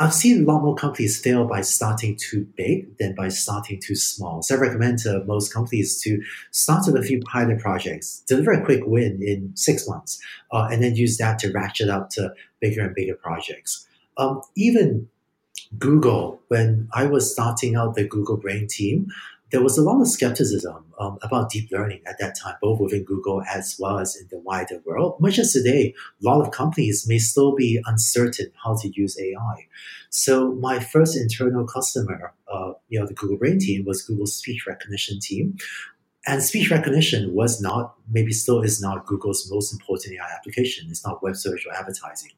I've 0.00 0.14
seen 0.14 0.44
a 0.44 0.46
lot 0.46 0.62
more 0.62 0.76
companies 0.76 1.20
fail 1.20 1.44
by 1.44 1.60
starting 1.62 2.16
too 2.16 2.46
big 2.56 2.96
than 2.98 3.16
by 3.16 3.28
starting 3.28 3.80
too 3.80 3.96
small. 3.96 4.42
So 4.42 4.54
I 4.54 4.58
recommend 4.58 5.00
to 5.00 5.24
most 5.24 5.52
companies 5.52 6.00
to 6.02 6.22
start 6.52 6.84
with 6.86 6.96
a 6.96 7.02
few 7.02 7.20
pilot 7.22 7.58
projects, 7.58 8.22
deliver 8.28 8.52
a 8.52 8.64
quick 8.64 8.82
win 8.86 9.20
in 9.20 9.50
six 9.56 9.88
months, 9.88 10.20
uh, 10.52 10.68
and 10.70 10.84
then 10.84 10.94
use 10.94 11.16
that 11.16 11.40
to 11.40 11.50
ratchet 11.50 11.88
up 11.88 12.10
to 12.10 12.32
bigger 12.60 12.82
and 12.82 12.94
bigger 12.94 13.16
projects. 13.16 13.88
Um, 14.16 14.40
even 14.56 15.08
Google, 15.78 16.40
when 16.46 16.88
I 16.94 17.06
was 17.06 17.32
starting 17.32 17.74
out 17.74 17.94
the 17.94 18.06
Google 18.06 18.36
Brain 18.36 18.68
team, 18.68 19.08
there 19.50 19.62
was 19.62 19.78
a 19.78 19.82
lot 19.82 20.00
of 20.00 20.08
skepticism 20.08 20.84
um, 20.98 21.18
about 21.22 21.50
deep 21.50 21.70
learning 21.70 22.02
at 22.06 22.18
that 22.18 22.36
time, 22.38 22.56
both 22.60 22.80
within 22.80 23.04
Google 23.04 23.42
as 23.42 23.76
well 23.78 23.98
as 23.98 24.16
in 24.16 24.28
the 24.30 24.38
wider 24.38 24.80
world. 24.84 25.20
Much 25.20 25.38
as 25.38 25.52
today, 25.52 25.94
a 26.22 26.24
lot 26.24 26.40
of 26.40 26.52
companies 26.52 27.06
may 27.08 27.18
still 27.18 27.54
be 27.54 27.80
uncertain 27.86 28.52
how 28.62 28.76
to 28.76 28.90
use 28.94 29.18
AI. 29.18 29.66
So 30.10 30.52
my 30.54 30.78
first 30.78 31.16
internal 31.16 31.66
customer, 31.66 32.34
uh, 32.52 32.72
you 32.88 33.00
know, 33.00 33.06
the 33.06 33.14
Google 33.14 33.38
Brain 33.38 33.58
team 33.58 33.84
was 33.86 34.02
Google's 34.02 34.34
speech 34.34 34.66
recognition 34.66 35.18
team. 35.20 35.56
And 36.26 36.42
speech 36.42 36.70
recognition 36.70 37.34
was 37.34 37.58
not, 37.60 37.94
maybe 38.10 38.32
still 38.32 38.60
is 38.60 38.82
not 38.82 39.06
Google's 39.06 39.50
most 39.50 39.72
important 39.72 40.14
AI 40.14 40.30
application. 40.34 40.88
It's 40.90 41.06
not 41.06 41.22
web 41.22 41.36
search 41.36 41.64
or 41.66 41.72
advertising. 41.74 42.32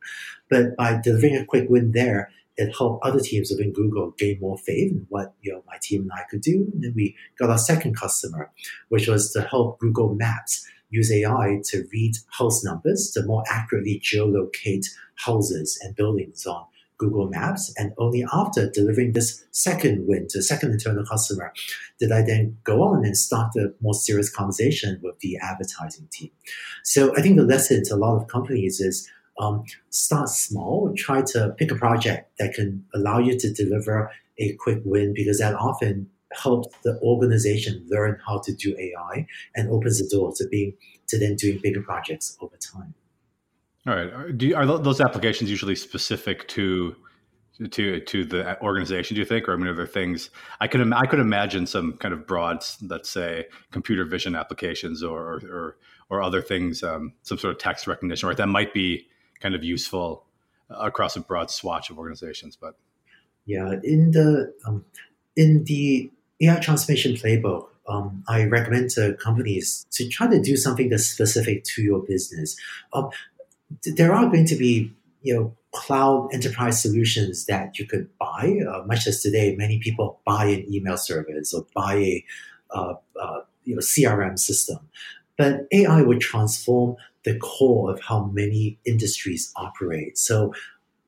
But 0.48 0.76
by 0.76 1.00
delivering 1.02 1.36
a 1.36 1.44
quick 1.44 1.68
win 1.68 1.90
there, 1.90 2.30
it 2.56 2.74
helped 2.76 3.04
other 3.04 3.20
teams 3.20 3.50
within 3.50 3.72
Google 3.72 4.14
gain 4.18 4.38
more 4.40 4.58
faith 4.58 4.92
in 4.92 5.06
what 5.08 5.34
you 5.40 5.52
know 5.52 5.62
my 5.66 5.76
team 5.80 6.02
and 6.02 6.12
I 6.12 6.24
could 6.30 6.40
do. 6.40 6.68
And 6.72 6.84
then 6.84 6.92
we 6.94 7.16
got 7.38 7.50
our 7.50 7.58
second 7.58 7.96
customer, 7.96 8.50
which 8.88 9.08
was 9.08 9.32
to 9.32 9.42
help 9.42 9.78
Google 9.78 10.14
Maps 10.14 10.66
use 10.90 11.12
AI 11.12 11.60
to 11.64 11.84
read 11.92 12.16
house 12.38 12.64
numbers 12.64 13.10
to 13.14 13.24
more 13.24 13.44
accurately 13.48 14.00
geolocate 14.04 14.86
houses 15.14 15.78
and 15.82 15.94
buildings 15.94 16.46
on 16.46 16.64
Google 16.98 17.28
Maps. 17.28 17.72
And 17.78 17.92
only 17.96 18.26
after 18.32 18.68
delivering 18.68 19.12
this 19.12 19.44
second 19.52 20.06
win 20.06 20.26
to 20.28 20.42
second 20.42 20.72
internal 20.72 21.04
customer 21.06 21.52
did 21.98 22.12
I 22.12 22.22
then 22.22 22.58
go 22.64 22.82
on 22.82 23.04
and 23.04 23.16
start 23.16 23.56
a 23.56 23.72
more 23.80 23.94
serious 23.94 24.28
conversation 24.28 25.00
with 25.02 25.18
the 25.20 25.38
advertising 25.38 26.08
team. 26.12 26.30
So 26.84 27.16
I 27.16 27.22
think 27.22 27.36
the 27.36 27.44
lesson 27.44 27.84
to 27.84 27.94
a 27.94 27.96
lot 27.96 28.16
of 28.16 28.28
companies 28.28 28.80
is 28.80 29.08
um, 29.40 29.64
start 29.88 30.28
small, 30.28 30.92
try 30.96 31.22
to 31.22 31.54
pick 31.58 31.72
a 31.72 31.74
project 31.74 32.30
that 32.38 32.54
can 32.54 32.84
allow 32.94 33.18
you 33.18 33.38
to 33.38 33.52
deliver 33.52 34.10
a 34.38 34.52
quick 34.54 34.80
win 34.84 35.14
because 35.14 35.38
that 35.38 35.54
often 35.54 36.08
helps 36.32 36.68
the 36.84 36.98
organization 37.02 37.84
learn 37.88 38.18
how 38.26 38.38
to 38.38 38.54
do 38.54 38.76
AI 38.78 39.26
and 39.56 39.70
opens 39.70 39.98
the 39.98 40.08
door 40.14 40.32
to 40.36 40.46
being 40.48 40.74
to 41.08 41.18
then 41.18 41.34
doing 41.34 41.58
bigger 41.60 41.82
projects 41.82 42.36
over 42.40 42.56
time. 42.56 42.94
All 43.86 43.96
right. 43.96 44.36
Do 44.36 44.46
you, 44.46 44.54
are 44.54 44.66
those 44.66 45.00
applications 45.00 45.50
usually 45.50 45.74
specific 45.74 46.46
to 46.48 46.94
to 47.70 48.00
to 48.00 48.24
the 48.24 48.60
organization? 48.62 49.14
Do 49.14 49.20
you 49.20 49.26
think, 49.26 49.48
or 49.48 49.54
I 49.54 49.56
mean, 49.56 49.66
are 49.66 49.74
there 49.74 49.86
things 49.86 50.30
I 50.60 50.68
could 50.68 50.92
I 50.92 51.06
could 51.06 51.18
imagine 51.18 51.66
some 51.66 51.94
kind 51.94 52.12
of 52.12 52.26
broad, 52.26 52.62
let's 52.82 53.10
say, 53.10 53.46
computer 53.72 54.04
vision 54.04 54.36
applications 54.36 55.02
or 55.02 55.40
or 55.50 55.78
or 56.10 56.22
other 56.22 56.42
things, 56.42 56.82
um, 56.82 57.14
some 57.22 57.38
sort 57.38 57.54
of 57.54 57.58
text 57.58 57.86
recognition, 57.86 58.28
right? 58.28 58.36
That 58.36 58.48
might 58.48 58.74
be 58.74 59.06
kind 59.40 59.54
of 59.54 59.64
useful 59.64 60.24
across 60.70 61.16
a 61.16 61.20
broad 61.20 61.50
swatch 61.50 61.90
of 61.90 61.98
organizations. 61.98 62.56
But 62.56 62.76
yeah, 63.46 63.74
in 63.82 64.12
the 64.12 64.54
um, 64.66 64.84
in 65.36 65.64
the 65.64 66.10
AI 66.40 66.56
transformation 66.56 67.12
playbook, 67.14 67.66
um, 67.88 68.24
I 68.28 68.44
recommend 68.44 68.90
to 68.90 69.14
companies 69.14 69.86
to 69.92 70.08
try 70.08 70.28
to 70.28 70.40
do 70.40 70.56
something 70.56 70.88
that's 70.88 71.06
specific 71.06 71.64
to 71.64 71.82
your 71.82 72.00
business. 72.00 72.56
Um, 72.92 73.10
there 73.84 74.12
are 74.14 74.26
going 74.26 74.46
to 74.46 74.56
be 74.56 74.92
you 75.22 75.34
know 75.34 75.56
cloud 75.72 76.28
enterprise 76.32 76.82
solutions 76.82 77.46
that 77.46 77.78
you 77.78 77.86
could 77.86 78.08
buy, 78.18 78.58
uh, 78.68 78.82
much 78.86 79.06
as 79.06 79.22
today 79.22 79.54
many 79.56 79.78
people 79.78 80.20
buy 80.24 80.46
an 80.46 80.72
email 80.72 80.96
service 80.96 81.54
or 81.54 81.66
buy 81.74 81.94
a 81.94 82.24
uh, 82.70 82.94
uh, 83.20 83.40
you 83.64 83.74
know 83.74 83.80
CRM 83.80 84.38
system. 84.38 84.78
But 85.36 85.66
AI 85.72 86.02
would 86.02 86.20
transform 86.20 86.96
the 87.24 87.38
core 87.38 87.92
of 87.92 88.00
how 88.00 88.24
many 88.32 88.78
industries 88.84 89.52
operate. 89.56 90.16
So 90.18 90.52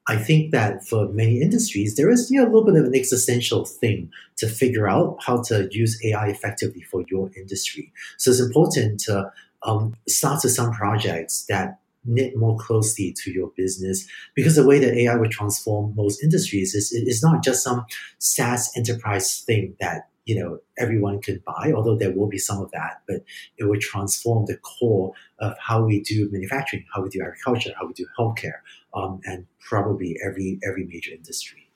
I 0.09 0.16
think 0.16 0.50
that 0.50 0.85
for 0.87 1.09
many 1.09 1.40
industries, 1.40 1.95
there 1.95 2.11
is 2.11 2.31
you 2.31 2.38
know, 2.38 2.45
a 2.45 2.50
little 2.50 2.64
bit 2.64 2.76
of 2.76 2.87
an 2.87 2.95
existential 2.95 3.64
thing 3.64 4.11
to 4.38 4.49
figure 4.49 4.88
out 4.88 5.19
how 5.21 5.42
to 5.45 5.69
use 5.71 5.99
AI 6.04 6.28
effectively 6.28 6.83
for 6.83 7.04
your 7.09 7.31
industry. 7.37 7.92
So 8.19 8.31
it's 8.31 8.40
important 8.40 9.00
to 9.00 9.33
um, 9.62 9.95
start 10.09 10.42
with 10.42 10.52
some 10.52 10.73
projects 10.73 11.45
that 11.49 11.78
knit 12.04 12.37
more 12.37 12.59
closely 12.59 13.14
to 13.23 13.31
your 13.31 13.52
business 13.57 14.07
because 14.35 14.57
the 14.57 14.66
way 14.66 14.81
that 14.81 14.92
AI 14.92 15.14
would 15.14 15.31
transform 15.31 15.95
most 15.95 16.21
industries 16.21 16.75
is 16.75 16.92
it's 16.92 17.23
not 17.23 17.45
just 17.45 17.62
some 17.62 17.85
SaaS 18.19 18.73
enterprise 18.76 19.38
thing 19.38 19.76
that 19.78 20.09
you 20.25 20.38
know 20.38 20.59
everyone 20.79 21.21
can 21.21 21.43
buy 21.45 21.73
although 21.75 21.97
there 21.97 22.12
will 22.12 22.29
be 22.29 22.38
some 22.38 22.61
of 22.61 22.71
that 22.71 23.02
but 23.07 23.17
it 23.59 23.64
would 23.64 23.81
transform 23.81 24.47
the 24.47 24.57
core 24.59 25.12
of 25.41 25.55
how 25.59 25.83
we 25.83 26.00
do 26.00 26.29
manufacturing 26.31 26.85
how 26.95 27.02
we 27.02 27.09
do 27.09 27.21
agriculture 27.21 27.71
how 27.79 27.87
we 27.87 27.93
do 27.93 28.07
healthcare 28.19 28.61
um, 28.95 29.21
and 29.25 29.47
probably 29.61 30.17
every 30.26 30.61
every 30.67 30.85
major 30.85 31.12
industry. 31.12 31.71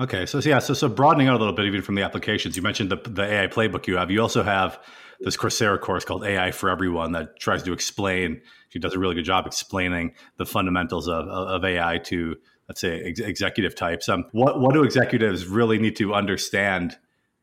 Okay 0.00 0.24
so 0.24 0.38
yeah 0.38 0.58
so 0.58 0.74
so 0.74 0.88
broadening 0.88 1.28
out 1.28 1.36
a 1.36 1.38
little 1.38 1.54
bit 1.54 1.66
even 1.66 1.82
from 1.82 1.94
the 1.94 2.02
applications 2.02 2.56
you 2.56 2.62
mentioned 2.62 2.90
the, 2.90 2.96
the 2.96 3.22
ai 3.22 3.46
playbook 3.46 3.86
you 3.86 3.96
have. 3.96 4.10
You 4.10 4.22
also 4.22 4.42
have 4.42 4.78
this 5.20 5.36
coursera 5.36 5.80
course 5.80 6.04
called 6.04 6.24
ai 6.24 6.50
for 6.50 6.70
everyone 6.70 7.12
that 7.12 7.38
tries 7.38 7.62
to 7.64 7.72
explain 7.72 8.40
she 8.70 8.78
does 8.78 8.94
a 8.94 8.98
really 8.98 9.14
good 9.14 9.24
job 9.24 9.46
explaining 9.46 10.14
the 10.38 10.46
fundamentals 10.46 11.08
of, 11.08 11.28
of 11.28 11.64
ai 11.64 11.98
to 11.98 12.36
let's 12.68 12.80
say 12.80 13.02
ex- 13.02 13.20
executive 13.20 13.74
types. 13.74 14.08
Um, 14.08 14.24
what, 14.32 14.58
what 14.60 14.72
do 14.72 14.82
executives 14.82 15.46
really 15.46 15.78
need 15.78 15.96
to 15.96 16.14
understand 16.14 16.96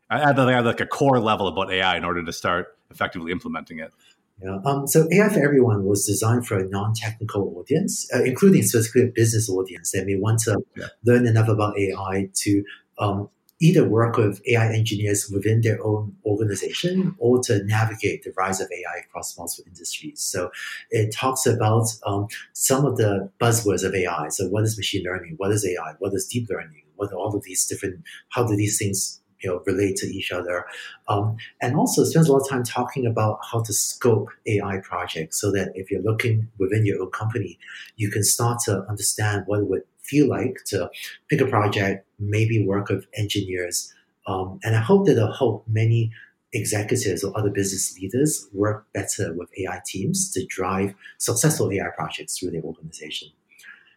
at 0.10 0.66
like 0.66 0.80
a 0.80 0.86
core 0.86 1.20
level 1.20 1.48
about 1.48 1.72
AI 1.72 1.98
in 1.98 2.04
order 2.04 2.24
to 2.24 2.34
start 2.34 2.78
effectively 2.92 3.32
implementing 3.32 3.80
it. 3.80 3.94
Yeah. 4.42 4.60
Um, 4.66 4.88
so 4.88 5.08
AI 5.12 5.30
for 5.30 5.44
Everyone 5.44 5.84
was 5.84 6.06
designed 6.06 6.48
for 6.48 6.58
a 6.58 6.68
non-technical 6.70 7.54
audience, 7.58 8.10
uh, 8.14 8.24
including 8.24 8.64
specifically 8.64 9.04
a 9.04 9.12
business 9.12 9.50
audience 9.50 9.92
that 9.92 10.06
may 10.06 10.16
want 10.16 10.40
to 10.42 10.58
yeah. 10.78 10.88
learn 11.04 11.28
enough 11.28 11.50
about 11.50 11.78
AI 11.78 12.30
to 12.36 12.64
um, 13.00 13.30
either 13.60 13.88
work 13.88 14.16
with 14.16 14.42
AI 14.48 14.72
engineers 14.74 15.30
within 15.30 15.62
their 15.62 15.84
own 15.86 16.16
organization 16.26 17.16
or 17.18 17.42
to 17.44 17.64
navigate 17.66 18.24
the 18.24 18.32
rise 18.38 18.62
of 18.62 18.70
AI 18.72 19.00
across 19.02 19.38
multiple 19.38 19.66
industries. 19.68 20.22
So 20.22 20.50
it 20.90 21.14
talks 21.14 21.46
about 21.46 21.88
um, 22.06 22.28
some 22.54 22.86
of 22.86 22.96
the 22.96 23.30
buzzwords 23.42 23.84
of 23.84 23.94
AI. 23.94 24.30
So 24.30 24.48
what 24.48 24.64
is 24.64 24.78
machine 24.78 25.04
learning? 25.04 25.34
What 25.38 25.52
is 25.52 25.66
AI? 25.66 25.96
What 26.00 26.14
is 26.14 26.26
deep 26.26 26.50
learning? 26.50 26.84
What 26.96 27.12
are 27.12 27.16
all 27.18 27.36
of 27.36 27.44
these 27.44 27.66
different, 27.66 28.04
how 28.30 28.48
do 28.48 28.56
these 28.56 28.78
things 28.78 29.19
you 29.42 29.50
know 29.50 29.62
relate 29.66 29.96
to 29.98 30.08
each 30.08 30.32
other, 30.32 30.66
um, 31.08 31.38
and 31.62 31.76
also 31.76 32.04
spends 32.04 32.28
a 32.28 32.32
lot 32.32 32.42
of 32.42 32.50
time 32.50 32.64
talking 32.64 33.06
about 33.06 33.40
how 33.52 33.62
to 33.62 33.74
scope 33.74 34.30
AI 34.48 34.80
projects 34.84 35.40
so 35.40 35.52
that 35.52 35.72
if 35.76 35.90
you're 35.92 36.02
looking 36.02 36.48
within 36.58 36.86
your 36.86 37.02
own 37.02 37.12
company, 37.12 37.58
you 37.96 38.10
can 38.10 38.24
start 38.24 38.60
to 38.66 38.86
understand 38.90 39.44
what 39.48 39.60
it 39.60 39.68
would 39.68 39.84
feel 40.04 40.28
like 40.28 40.58
to 40.66 40.90
pick 41.30 41.40
a 41.40 41.46
project, 41.46 42.06
maybe 42.18 42.66
work 42.66 42.90
with 42.90 43.06
engineers, 43.16 43.94
um, 44.28 44.60
and 44.64 44.76
I 44.76 44.80
hope 44.82 45.06
that 45.06 45.14
it'll 45.14 45.34
help 45.34 45.66
many 45.68 46.12
executives 46.54 47.24
or 47.24 47.38
other 47.38 47.50
business 47.50 47.98
leaders 48.00 48.48
work 48.54 48.86
better 48.94 49.34
with 49.34 49.50
AI 49.60 49.82
teams 49.86 50.32
to 50.32 50.46
drive 50.48 50.96
successful 51.18 51.72
AI 51.72 51.90
projects 51.96 52.38
through 52.38 52.52
their 52.52 52.64
organization. 52.64 53.30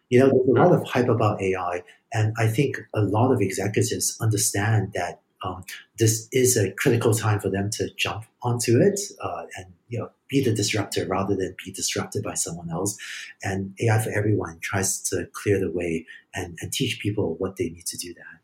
You 0.09 0.19
know, 0.19 0.29
there's 0.29 0.47
a 0.47 0.61
lot 0.61 0.71
of 0.71 0.87
hype 0.87 1.09
about 1.09 1.41
AI, 1.41 1.83
and 2.13 2.35
I 2.37 2.47
think 2.47 2.77
a 2.93 3.01
lot 3.01 3.31
of 3.31 3.41
executives 3.41 4.15
understand 4.21 4.93
that 4.93 5.21
um, 5.43 5.63
this 5.97 6.27
is 6.31 6.57
a 6.57 6.71
critical 6.71 7.13
time 7.13 7.39
for 7.39 7.49
them 7.49 7.69
to 7.71 7.89
jump 7.95 8.25
onto 8.41 8.79
it 8.79 8.99
uh, 9.21 9.43
and 9.57 9.67
you 9.89 9.99
know 9.99 10.09
be 10.29 10.43
the 10.43 10.53
disruptor 10.53 11.05
rather 11.05 11.35
than 11.35 11.55
be 11.63 11.71
disrupted 11.71 12.23
by 12.23 12.33
someone 12.33 12.69
else. 12.71 12.97
And 13.43 13.75
AI 13.79 13.99
for 13.99 14.09
everyone 14.11 14.59
tries 14.59 15.01
to 15.09 15.27
clear 15.33 15.59
the 15.59 15.71
way 15.71 16.05
and, 16.33 16.57
and 16.61 16.71
teach 16.73 16.99
people 16.99 17.35
what 17.37 17.57
they 17.57 17.69
need 17.69 17.85
to 17.87 17.97
do 17.97 18.13
that. 18.15 18.39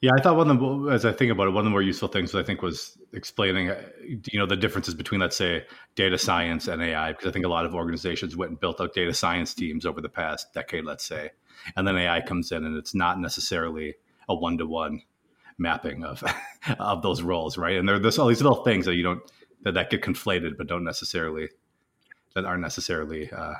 Yeah, 0.00 0.10
I 0.18 0.20
thought 0.20 0.36
one 0.36 0.50
of 0.50 0.58
the, 0.58 0.90
as 0.90 1.04
I 1.04 1.12
think 1.12 1.30
about 1.30 1.46
it, 1.46 1.50
one 1.50 1.60
of 1.60 1.64
the 1.64 1.70
more 1.70 1.82
useful 1.82 2.08
things 2.08 2.34
I 2.34 2.42
think 2.42 2.60
was 2.60 2.98
explaining, 3.12 3.70
uh, 3.70 3.80
you 4.04 4.36
know, 4.36 4.46
the 4.46 4.56
differences 4.56 4.94
between, 4.94 5.20
let's 5.20 5.36
say, 5.36 5.64
data 5.94 6.18
science 6.18 6.66
and 6.66 6.82
AI, 6.82 7.12
because 7.12 7.28
I 7.28 7.30
think 7.30 7.44
a 7.44 7.48
lot 7.48 7.66
of 7.66 7.74
organizations 7.76 8.36
went 8.36 8.50
and 8.50 8.58
built 8.58 8.80
out 8.80 8.94
data 8.94 9.14
science 9.14 9.54
teams 9.54 9.86
over 9.86 10.00
the 10.00 10.08
past 10.08 10.52
decade, 10.54 10.84
let's 10.84 11.04
say, 11.04 11.30
and 11.76 11.86
then 11.86 11.96
AI 11.96 12.20
comes 12.20 12.50
in 12.50 12.64
and 12.64 12.76
it's 12.76 12.96
not 12.96 13.20
necessarily 13.20 13.94
a 14.28 14.34
one 14.34 14.58
to 14.58 14.66
one 14.66 15.02
mapping 15.62 16.04
of 16.04 16.22
of 16.78 17.02
those 17.02 17.22
roles, 17.22 17.56
right? 17.56 17.76
And 17.76 17.88
there, 17.88 17.98
there's 17.98 18.18
all 18.18 18.28
these 18.28 18.42
little 18.42 18.64
things 18.64 18.86
that 18.86 18.94
you 18.94 19.02
don't 19.02 19.22
that, 19.62 19.74
that 19.74 19.90
get 19.90 20.02
conflated, 20.02 20.56
but 20.58 20.66
don't 20.66 20.84
necessarily 20.84 21.48
that 22.34 22.44
aren't 22.44 22.62
necessarily 22.62 23.30
uh, 23.30 23.54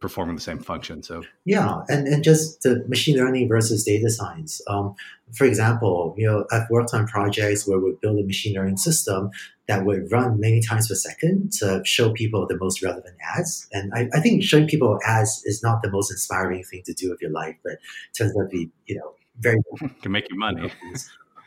performing 0.00 0.36
the 0.36 0.40
same 0.40 0.58
function. 0.58 1.02
So 1.02 1.24
yeah, 1.44 1.82
and 1.88 2.06
and 2.06 2.22
just 2.22 2.62
the 2.62 2.84
machine 2.88 3.16
learning 3.16 3.48
versus 3.48 3.84
data 3.84 4.10
science. 4.10 4.60
Um, 4.68 4.94
for 5.32 5.44
example, 5.44 6.14
you 6.16 6.26
know, 6.26 6.44
I've 6.52 6.68
worked 6.70 6.92
on 6.94 7.06
projects 7.06 7.66
where 7.66 7.78
we 7.78 7.96
build 8.00 8.18
a 8.18 8.24
machine 8.24 8.54
learning 8.54 8.76
system 8.76 9.30
that 9.68 9.84
would 9.84 10.10
run 10.10 10.38
many 10.38 10.60
times 10.60 10.88
per 10.88 10.94
second 10.94 11.52
to 11.52 11.82
show 11.84 12.12
people 12.12 12.46
the 12.46 12.58
most 12.58 12.82
relevant 12.82 13.16
ads. 13.36 13.68
And 13.72 13.92
I, 13.94 14.08
I 14.12 14.20
think 14.20 14.42
showing 14.42 14.66
people 14.66 14.98
ads 15.06 15.42
is 15.44 15.62
not 15.62 15.82
the 15.82 15.90
most 15.90 16.10
inspiring 16.10 16.64
thing 16.64 16.82
to 16.84 16.92
do 16.92 17.10
with 17.10 17.22
your 17.22 17.30
life, 17.30 17.56
but 17.64 17.78
turns 18.16 18.36
out 18.36 18.42
to 18.42 18.48
be, 18.48 18.70
you 18.86 18.96
know, 18.96 19.14
very 19.38 19.60
can 20.02 20.12
make 20.12 20.28
you 20.30 20.38
money. 20.38 20.72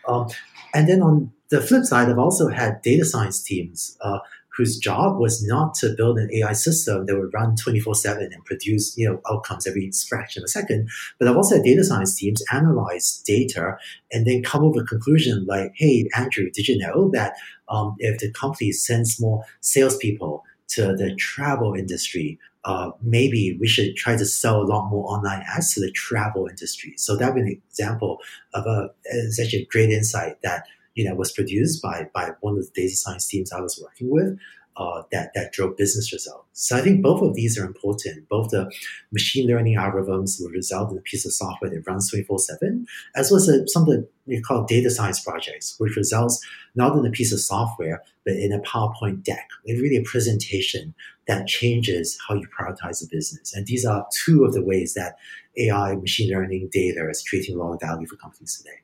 Um, 0.08 0.28
and 0.74 0.88
then 0.88 1.02
on 1.02 1.32
the 1.50 1.62
flip 1.62 1.84
side, 1.84 2.10
I've 2.10 2.20
also 2.20 2.50
had 2.50 2.82
data 2.82 3.06
science 3.06 3.42
teams 3.42 3.98
uh, 4.02 4.20
whose 4.56 4.78
job 4.78 5.20
was 5.20 5.46
not 5.46 5.74
to 5.76 5.94
build 5.98 6.18
an 6.18 6.30
AI 6.34 6.54
system 6.54 7.06
that 7.06 7.18
would 7.18 7.34
run 7.34 7.56
24/7 7.56 8.34
and 8.34 8.46
produce 8.46 8.98
you 8.98 9.08
know 9.08 9.22
outcomes 9.30 9.68
every 9.68 9.92
fraction 10.08 10.42
of 10.42 10.46
a 10.46 10.50
second. 10.50 10.90
But 11.20 11.28
I've 11.28 11.36
also 11.36 11.56
had 11.56 11.66
data 11.66 11.84
science 11.84 12.16
teams 12.16 12.44
analyze 12.52 13.22
data 13.26 13.78
and 14.12 14.26
then 14.26 14.44
come 14.44 14.66
up 14.66 14.76
with 14.76 14.86
a 14.86 14.88
conclusion 14.88 15.46
like, 15.46 15.74
"Hey, 15.76 16.08
Andrew, 16.16 16.50
did 16.52 16.68
you 16.68 16.78
know 16.78 17.10
that 17.14 17.36
um, 17.68 17.96
if 18.00 18.20
the 18.20 18.32
company 18.32 18.72
sends 18.72 19.20
more 19.20 19.44
salespeople 19.62 20.44
to 20.68 20.96
the 20.96 21.16
travel 21.16 21.74
industry, 21.74 22.40
uh, 22.66 22.92
maybe 23.02 23.56
we 23.60 23.68
should 23.68 23.96
try 23.96 24.18
to 24.18 24.26
sell 24.26 24.62
a 24.62 24.66
lot 24.66 24.90
more 24.90 25.06
online 25.06 25.44
ads 25.48 25.74
to 25.76 25.80
the 25.80 25.92
travel 25.92 26.48
industry. 26.48 26.94
So 26.98 27.16
that 27.16 27.34
would 27.34 27.46
be 27.46 27.52
an 27.52 27.62
example 27.70 28.18
of 28.54 28.66
a 28.66 28.90
such 29.32 29.54
a 29.54 29.66
great 29.66 29.92
insight 29.92 30.42
that 30.42 30.66
you 30.96 31.08
know 31.08 31.16
was 31.16 31.32
produced 31.32 31.82
by 31.82 32.08
by 32.14 32.32
one 32.42 32.58
of 32.58 32.66
the 32.66 32.72
data 32.74 32.96
science 32.96 33.28
teams 33.28 33.52
I 33.52 33.62
was 33.62 33.80
working 33.82 34.10
with. 34.10 34.40
Uh, 34.78 35.04
that 35.10 35.32
that 35.34 35.54
drove 35.54 35.78
business 35.78 36.12
results. 36.12 36.50
So 36.52 36.76
I 36.76 36.82
think 36.82 37.02
both 37.02 37.22
of 37.22 37.34
these 37.34 37.58
are 37.58 37.66
important. 37.66 38.28
Both 38.28 38.50
the 38.52 38.70
machine 39.12 39.48
learning 39.48 39.78
algorithms 39.78 40.42
will 40.42 40.50
result 40.50 40.92
in 40.92 40.98
a 40.98 41.02
piece 41.02 41.26
of 41.26 41.32
software 41.32 41.72
that 41.72 41.88
runs 41.88 42.10
twenty 42.10 42.26
four 42.26 42.40
seven, 42.40 42.86
as 43.16 43.32
well 43.32 43.40
as 43.40 43.50
some 43.72 43.84
of 43.84 43.90
the 43.90 44.08
we 44.26 44.42
call 44.42 44.66
data 44.66 44.90
science 44.90 45.22
projects, 45.22 45.76
which 45.78 45.96
results 45.96 46.46
not 46.76 46.98
in 46.98 47.06
a 47.06 47.12
piece 47.12 47.32
of 47.32 47.40
software 47.40 48.02
but 48.26 48.34
in 48.34 48.52
a 48.52 48.60
PowerPoint 48.60 49.24
deck, 49.24 49.48
it's 49.66 49.82
really 49.82 49.98
a 49.98 50.04
presentation 50.04 50.96
that 51.28 51.48
changes 51.48 52.18
how 52.28 52.36
you 52.36 52.48
prioritize 52.48 53.00
the 53.00 53.08
business. 53.10 53.54
And 53.54 53.68
these 53.68 53.86
are 53.86 54.06
two 54.12 54.44
of 54.44 54.54
the 54.54 54.64
ways 54.64 54.96
that 54.96 55.18
AI, 55.58 55.96
machine 55.96 56.32
learning, 56.32 56.70
data 56.72 57.08
is 57.10 57.24
creating 57.28 57.56
a 57.56 57.60
lot 57.60 57.74
of 57.74 57.82
value 57.82 58.08
for 58.08 58.16
companies 58.16 58.58
today. 58.58 58.80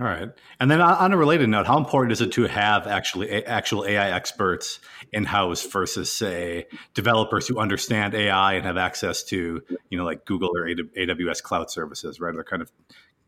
All 0.00 0.06
right. 0.06 0.28
And 0.60 0.70
then 0.70 0.80
on 0.80 1.12
a 1.12 1.16
related 1.16 1.48
note, 1.48 1.66
how 1.66 1.76
important 1.76 2.12
is 2.12 2.20
it 2.20 2.30
to 2.32 2.44
have 2.44 2.86
actually 2.86 3.44
actual 3.44 3.84
AI 3.84 4.10
experts 4.14 4.78
in 5.12 5.24
house 5.24 5.66
versus 5.66 6.12
say 6.12 6.66
developers 6.94 7.48
who 7.48 7.58
understand 7.58 8.14
AI 8.14 8.54
and 8.54 8.64
have 8.64 8.76
access 8.76 9.24
to, 9.24 9.60
you 9.90 9.98
know, 9.98 10.04
like 10.04 10.24
Google 10.24 10.50
or 10.56 10.66
AWS 10.66 11.42
cloud 11.42 11.70
services, 11.70 12.20
right? 12.20 12.32
They're 12.32 12.44
kind 12.44 12.62
of 12.62 12.70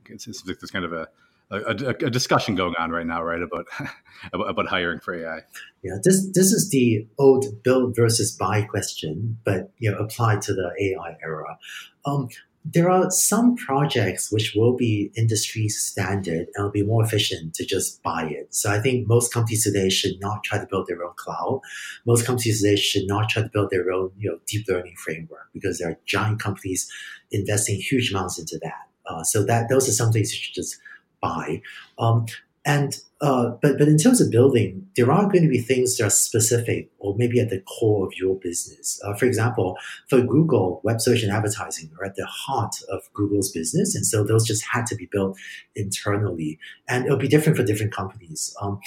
there's 0.07 0.71
kind 0.71 0.85
of 0.85 0.93
a 0.93 1.09
a, 1.51 1.89
a, 1.89 2.11
discussion 2.11 2.55
going 2.55 2.75
on 2.79 2.91
right 2.93 3.07
now, 3.07 3.25
right, 3.25 3.43
about, 3.43 3.67
about 4.33 4.69
hiring 4.69 5.01
for 5.01 5.15
AI. 5.15 5.41
Yeah, 5.83 5.95
this 6.05 6.31
this 6.33 6.53
is 6.53 6.71
the 6.71 7.09
old 7.19 7.45
build 7.65 7.97
versus 7.97 8.31
buy 8.31 8.63
question, 8.63 9.39
but 9.45 9.73
you 9.79 9.91
know, 9.91 9.99
applied 9.99 10.43
to 10.43 10.55
the 10.55 10.71
AI 10.81 11.17
era. 11.23 11.59
Um, 12.05 12.29
there 12.65 12.91
are 12.91 13.11
some 13.11 13.57
projects 13.57 14.31
which 14.31 14.55
will 14.55 14.77
be 14.77 15.11
industry 15.17 15.69
standard 15.69 16.49
and 16.55 16.65
will 16.65 16.71
be 16.71 16.83
more 16.83 17.03
efficient 17.03 17.55
to 17.55 17.65
just 17.65 18.03
buy 18.03 18.25
it. 18.25 18.55
So 18.55 18.71
I 18.71 18.81
think 18.81 19.09
most 19.09 19.33
companies 19.33 19.65
today 19.65 19.89
should 19.89 20.21
not 20.21 20.45
try 20.45 20.59
to 20.59 20.67
build 20.67 20.87
their 20.87 21.03
own 21.03 21.15
cloud. 21.17 21.61
Most 22.07 22.27
companies 22.27 22.61
today 22.61 22.77
should 22.77 23.07
not 23.07 23.31
try 23.31 23.43
to 23.43 23.49
build 23.49 23.71
their 23.71 23.91
own, 23.91 24.13
you 24.19 24.31
know, 24.31 24.39
deep 24.47 24.67
learning 24.69 24.97
framework 24.97 25.49
because 25.55 25.79
there 25.79 25.91
are 25.91 25.99
giant 26.05 26.41
companies 26.41 26.91
investing 27.31 27.81
huge 27.81 28.11
amounts 28.11 28.39
into 28.39 28.59
that. 28.63 28.89
Uh, 29.07 29.25
so 29.25 29.43
that 29.43 29.69
those 29.69 29.89
are 29.89 29.93
some 29.93 30.13
things 30.13 30.33
you 30.33 30.39
should 30.39 30.55
just 30.55 30.79
buy. 31.21 31.63
Um, 31.99 32.27
and 32.65 32.99
uh, 33.23 33.51
but 33.63 33.79
but 33.79 33.89
in 33.89 33.99
terms 33.99 34.21
of 34.21 34.31
building, 34.31 34.87
there 34.97 35.11
are 35.11 35.25
going 35.25 35.43
to 35.43 35.49
be 35.49 35.61
things 35.61 35.97
that 35.97 36.07
are 36.07 36.11
specific 36.11 36.91
or 36.99 37.15
maybe 37.17 37.41
at 37.41 37.51
the 37.51 37.61
core 37.61 38.07
of 38.07 38.13
your 38.19 38.37
business. 38.37 39.01
Uh, 39.05 39.15
for 39.15 39.27
example, 39.27 39.77
for 40.09 40.21
Google, 40.21 40.81
web 40.85 41.01
search 41.01 41.23
and 41.23 41.33
advertising 41.33 41.91
are 41.99 42.07
at 42.07 42.17
the 42.17 42.27
heart 42.27 42.77
of 42.91 43.03
Google's 43.15 43.51
business, 43.51 43.95
and 43.95 44.07
so 44.07 44.25
those 44.25 44.47
just 44.47 44.65
had 44.65 44.87
to 44.87 44.95
be 44.95 45.09
built 45.11 45.39
internally. 45.75 46.59
And 46.89 47.07
it'll 47.07 47.19
be 47.19 47.29
different 47.29 47.57
for 47.57 47.65
different 47.65 47.93
companies. 47.93 48.55
Um, 48.61 48.81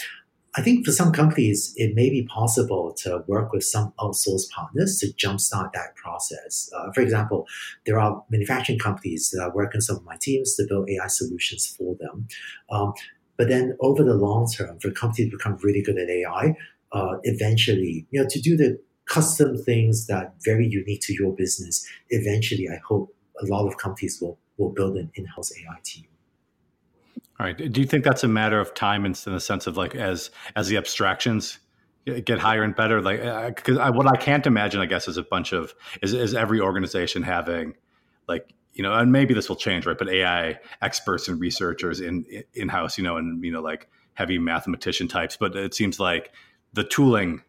I 0.55 0.61
think 0.61 0.85
for 0.85 0.91
some 0.91 1.11
companies, 1.11 1.73
it 1.77 1.95
may 1.95 2.11
be 2.11 2.27
possible 2.27 2.93
to 2.99 3.23
work 3.25 3.51
with 3.51 3.63
some 3.63 3.91
outsourced 3.99 4.51
partners 4.51 4.99
to 4.99 5.07
jumpstart 5.07 5.73
that 5.73 5.95
process. 5.95 6.69
Uh, 6.75 6.91
for 6.91 7.01
example, 7.01 7.47
there 7.87 7.99
are 7.99 8.23
manufacturing 8.29 8.77
companies 8.77 9.31
that 9.31 9.41
are 9.41 9.53
working 9.53 9.81
some 9.81 9.95
of 9.97 10.03
my 10.03 10.15
teams 10.21 10.55
to 10.55 10.65
build 10.69 10.89
AI 10.91 11.07
solutions 11.07 11.65
for 11.75 11.95
them. 11.95 12.27
Um, 12.69 12.93
but 13.37 13.49
then 13.49 13.75
over 13.79 14.03
the 14.03 14.13
long 14.13 14.47
term, 14.49 14.79
for 14.79 14.91
companies 14.91 15.31
to 15.31 15.37
become 15.37 15.57
really 15.63 15.81
good 15.81 15.97
at 15.97 16.09
AI, 16.09 16.55
uh, 16.91 17.17
eventually, 17.23 18.05
you 18.11 18.21
know, 18.21 18.27
to 18.29 18.39
do 18.39 18.55
the 18.55 18.79
custom 19.05 19.57
things 19.57 20.07
that 20.07 20.33
very 20.45 20.67
unique 20.67 21.01
to 21.01 21.13
your 21.13 21.33
business, 21.35 21.85
eventually, 22.09 22.69
I 22.69 22.79
hope 22.87 23.13
a 23.41 23.45
lot 23.45 23.67
of 23.67 23.77
companies 23.77 24.19
will, 24.21 24.37
will 24.57 24.69
build 24.69 24.97
an 24.97 25.11
in-house 25.15 25.51
AI 25.57 25.79
team. 25.83 26.05
All 27.39 27.47
right. 27.47 27.71
Do 27.71 27.81
you 27.81 27.87
think 27.87 28.03
that's 28.03 28.23
a 28.23 28.27
matter 28.27 28.59
of 28.59 28.73
time 28.73 29.05
in, 29.05 29.15
in 29.25 29.33
the 29.33 29.39
sense 29.39 29.65
of 29.65 29.75
like 29.75 29.95
as 29.95 30.29
as 30.55 30.67
the 30.67 30.77
abstractions 30.77 31.57
get 32.05 32.37
higher 32.39 32.61
and 32.61 32.75
better? 32.75 33.01
Like, 33.01 33.55
because 33.55 33.79
uh, 33.79 33.91
what 33.91 34.05
I 34.07 34.15
can't 34.17 34.45
imagine, 34.45 34.81
I 34.81 34.85
guess, 34.85 35.07
is 35.07 35.17
a 35.17 35.23
bunch 35.23 35.51
of 35.51 35.73
is, 36.03 36.13
is 36.13 36.35
every 36.35 36.59
organization 36.59 37.23
having 37.23 37.73
like 38.27 38.53
you 38.73 38.83
know, 38.83 38.93
and 38.93 39.11
maybe 39.11 39.33
this 39.33 39.49
will 39.49 39.55
change, 39.55 39.85
right? 39.85 39.97
But 39.97 40.09
AI 40.09 40.59
experts 40.81 41.27
and 41.27 41.39
researchers 41.39 41.99
in 41.99 42.25
in 42.53 42.69
house, 42.69 42.97
you 42.97 43.03
know, 43.03 43.17
and 43.17 43.43
you 43.43 43.51
know, 43.51 43.61
like 43.61 43.87
heavy 44.13 44.37
mathematician 44.37 45.07
types. 45.07 45.37
But 45.37 45.55
it 45.55 45.73
seems 45.73 45.99
like 45.99 46.31
the 46.73 46.83
tooling 46.83 47.43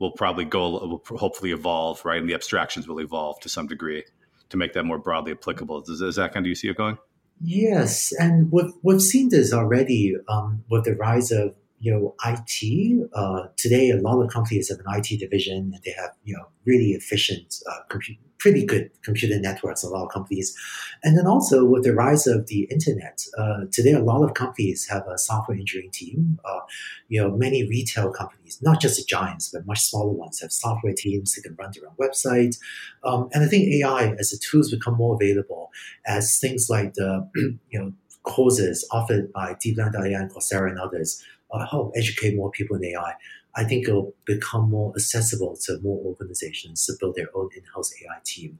will 0.00 0.12
probably 0.12 0.44
go, 0.44 0.70
will 0.70 1.18
hopefully 1.18 1.52
evolve, 1.52 2.04
right? 2.04 2.20
And 2.20 2.28
the 2.28 2.34
abstractions 2.34 2.86
will 2.86 3.00
evolve 3.00 3.40
to 3.40 3.48
some 3.48 3.66
degree 3.66 4.04
to 4.50 4.56
make 4.56 4.72
that 4.74 4.84
more 4.84 4.98
broadly 4.98 5.32
applicable. 5.32 5.82
Is, 5.82 6.00
is 6.00 6.16
that 6.16 6.32
kind 6.32 6.46
of 6.46 6.48
you 6.48 6.54
see 6.54 6.68
it 6.68 6.76
going? 6.76 6.98
Yes, 7.40 8.12
and 8.18 8.50
we've 8.50 8.72
we've 8.82 9.02
seen 9.02 9.28
this 9.28 9.52
already 9.52 10.16
um, 10.28 10.64
with 10.68 10.84
the 10.84 10.94
rise 10.94 11.30
of 11.30 11.54
you 11.80 11.92
know 11.92 12.14
IT. 12.24 13.08
Uh, 13.14 13.48
today, 13.56 13.90
a 13.90 13.96
lot 13.96 14.20
of 14.20 14.30
companies 14.30 14.68
have 14.68 14.78
an 14.78 14.86
IT 14.88 15.18
division, 15.18 15.72
and 15.74 15.82
they 15.84 15.92
have 15.92 16.10
you 16.24 16.36
know 16.36 16.46
really 16.64 16.90
efficient 16.92 17.56
uh, 17.70 17.98
pretty 18.38 18.64
good 18.64 18.90
computer 19.02 19.38
networks, 19.38 19.82
a 19.82 19.88
lot 19.88 20.04
of 20.04 20.12
companies. 20.12 20.56
And 21.02 21.18
then 21.18 21.26
also 21.26 21.64
with 21.64 21.84
the 21.84 21.92
rise 21.92 22.26
of 22.26 22.46
the 22.46 22.68
internet, 22.70 23.24
uh, 23.36 23.64
today 23.72 23.92
a 23.92 24.02
lot 24.02 24.22
of 24.22 24.34
companies 24.34 24.86
have 24.88 25.06
a 25.08 25.18
software 25.18 25.56
engineering 25.56 25.90
team. 25.92 26.38
Uh, 26.44 26.60
you 27.08 27.20
know, 27.20 27.36
many 27.36 27.68
retail 27.68 28.10
companies, 28.10 28.58
not 28.62 28.80
just 28.80 28.96
the 28.96 29.04
giants, 29.04 29.50
but 29.52 29.66
much 29.66 29.80
smaller 29.80 30.12
ones, 30.12 30.40
have 30.40 30.52
software 30.52 30.94
teams 30.96 31.34
that 31.34 31.42
can 31.42 31.56
run 31.58 31.72
their 31.74 31.88
own 31.88 31.96
websites. 31.96 32.58
Um, 33.04 33.28
and 33.32 33.42
I 33.42 33.48
think 33.48 33.68
AI, 33.74 34.14
as 34.18 34.30
the 34.30 34.38
tools 34.38 34.70
become 34.70 34.94
more 34.94 35.14
available, 35.14 35.70
as 36.06 36.38
things 36.38 36.68
like 36.70 36.94
the 36.94 37.28
you 37.70 37.78
know 37.78 37.92
courses 38.24 38.86
offered 38.92 39.32
by 39.32 39.54
DeepLearning.ai 39.54 40.08
and 40.08 40.30
Coursera 40.30 40.68
and 40.68 40.78
others 40.78 41.24
uh, 41.50 41.66
help 41.66 41.92
educate 41.96 42.36
more 42.36 42.50
people 42.50 42.76
in 42.76 42.84
AI. 42.84 43.14
I 43.54 43.64
think 43.64 43.88
it'll 43.88 44.14
become 44.24 44.70
more 44.70 44.92
accessible 44.94 45.56
to 45.64 45.78
more 45.80 45.98
organizations 46.04 46.86
to 46.86 46.92
build 47.00 47.16
their 47.16 47.28
own 47.34 47.50
in-house 47.56 47.92
AI 48.02 48.18
team. 48.24 48.58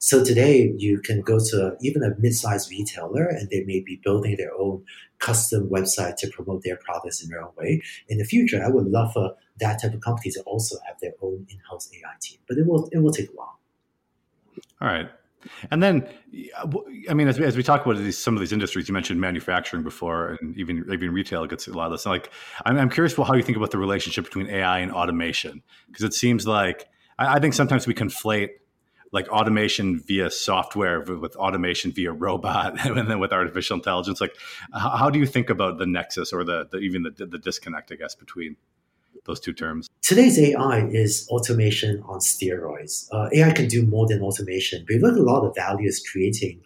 So 0.00 0.24
today 0.24 0.72
you 0.76 1.00
can 1.00 1.22
go 1.22 1.40
to 1.50 1.76
even 1.80 2.04
a 2.04 2.14
mid-sized 2.18 2.70
retailer 2.70 3.24
and 3.24 3.50
they 3.50 3.64
may 3.64 3.80
be 3.80 4.00
building 4.04 4.36
their 4.36 4.54
own 4.56 4.84
custom 5.18 5.68
website 5.68 6.16
to 6.18 6.28
promote 6.28 6.62
their 6.62 6.76
products 6.76 7.20
in 7.22 7.30
their 7.30 7.42
own 7.42 7.50
way. 7.56 7.82
In 8.08 8.18
the 8.18 8.24
future, 8.24 8.62
I 8.64 8.68
would 8.68 8.86
love 8.86 9.12
for 9.12 9.34
that 9.58 9.82
type 9.82 9.94
of 9.94 10.00
company 10.00 10.30
to 10.30 10.42
also 10.42 10.76
have 10.86 11.00
their 11.00 11.14
own 11.20 11.46
in-house 11.50 11.90
AI 11.92 12.14
team, 12.20 12.38
but 12.46 12.58
it 12.58 12.66
will 12.66 12.88
it 12.92 12.98
will 12.98 13.10
take 13.10 13.30
a 13.30 13.32
while. 13.32 13.58
All 14.80 14.88
right. 14.88 15.10
And 15.70 15.82
then, 15.82 16.08
I 17.08 17.14
mean, 17.14 17.28
as 17.28 17.38
we, 17.38 17.44
as 17.44 17.56
we 17.56 17.62
talk 17.62 17.84
about 17.84 17.98
these, 17.98 18.18
some 18.18 18.34
of 18.34 18.40
these 18.40 18.52
industries, 18.52 18.88
you 18.88 18.94
mentioned 18.94 19.20
manufacturing 19.20 19.82
before, 19.82 20.38
and 20.40 20.56
even 20.56 20.84
even 20.92 21.12
retail 21.12 21.46
gets 21.46 21.68
a 21.68 21.72
lot 21.72 21.86
of 21.86 21.92
this. 21.92 22.06
Like, 22.06 22.30
I'm, 22.64 22.78
I'm 22.78 22.90
curious 22.90 23.14
how 23.14 23.34
you 23.34 23.42
think 23.42 23.56
about 23.56 23.70
the 23.70 23.78
relationship 23.78 24.24
between 24.24 24.48
AI 24.48 24.78
and 24.78 24.92
automation, 24.92 25.62
because 25.86 26.04
it 26.04 26.14
seems 26.14 26.46
like 26.46 26.86
I, 27.18 27.36
I, 27.36 27.38
think 27.38 27.54
sometimes 27.54 27.86
we 27.86 27.94
conflate 27.94 28.50
like 29.12 29.28
automation 29.28 30.00
via 30.00 30.30
software 30.30 31.00
with 31.00 31.34
automation 31.36 31.92
via 31.92 32.12
robot, 32.12 32.78
and 32.86 33.08
then 33.08 33.18
with 33.18 33.32
artificial 33.32 33.76
intelligence. 33.76 34.20
Like, 34.20 34.34
how, 34.72 34.90
how 34.90 35.10
do 35.10 35.18
you 35.18 35.26
think 35.26 35.50
about 35.50 35.78
the 35.78 35.86
nexus 35.86 36.32
or 36.32 36.44
the, 36.44 36.68
the 36.70 36.78
even 36.78 37.02
the, 37.02 37.26
the 37.26 37.38
disconnect, 37.38 37.92
I 37.92 37.96
guess, 37.96 38.14
between 38.14 38.56
those 39.28 39.38
two 39.38 39.52
terms? 39.52 39.88
Today's 40.02 40.38
AI 40.40 40.86
is 40.86 41.28
automation 41.28 42.02
on 42.08 42.18
steroids. 42.18 43.06
Uh, 43.12 43.28
AI 43.32 43.52
can 43.52 43.68
do 43.68 43.86
more 43.86 44.08
than 44.08 44.22
automation, 44.22 44.84
but 44.88 44.96
at 44.96 45.16
a 45.16 45.22
lot 45.22 45.46
of 45.46 45.54
value 45.54 45.86
it's 45.86 46.10
creating. 46.10 46.60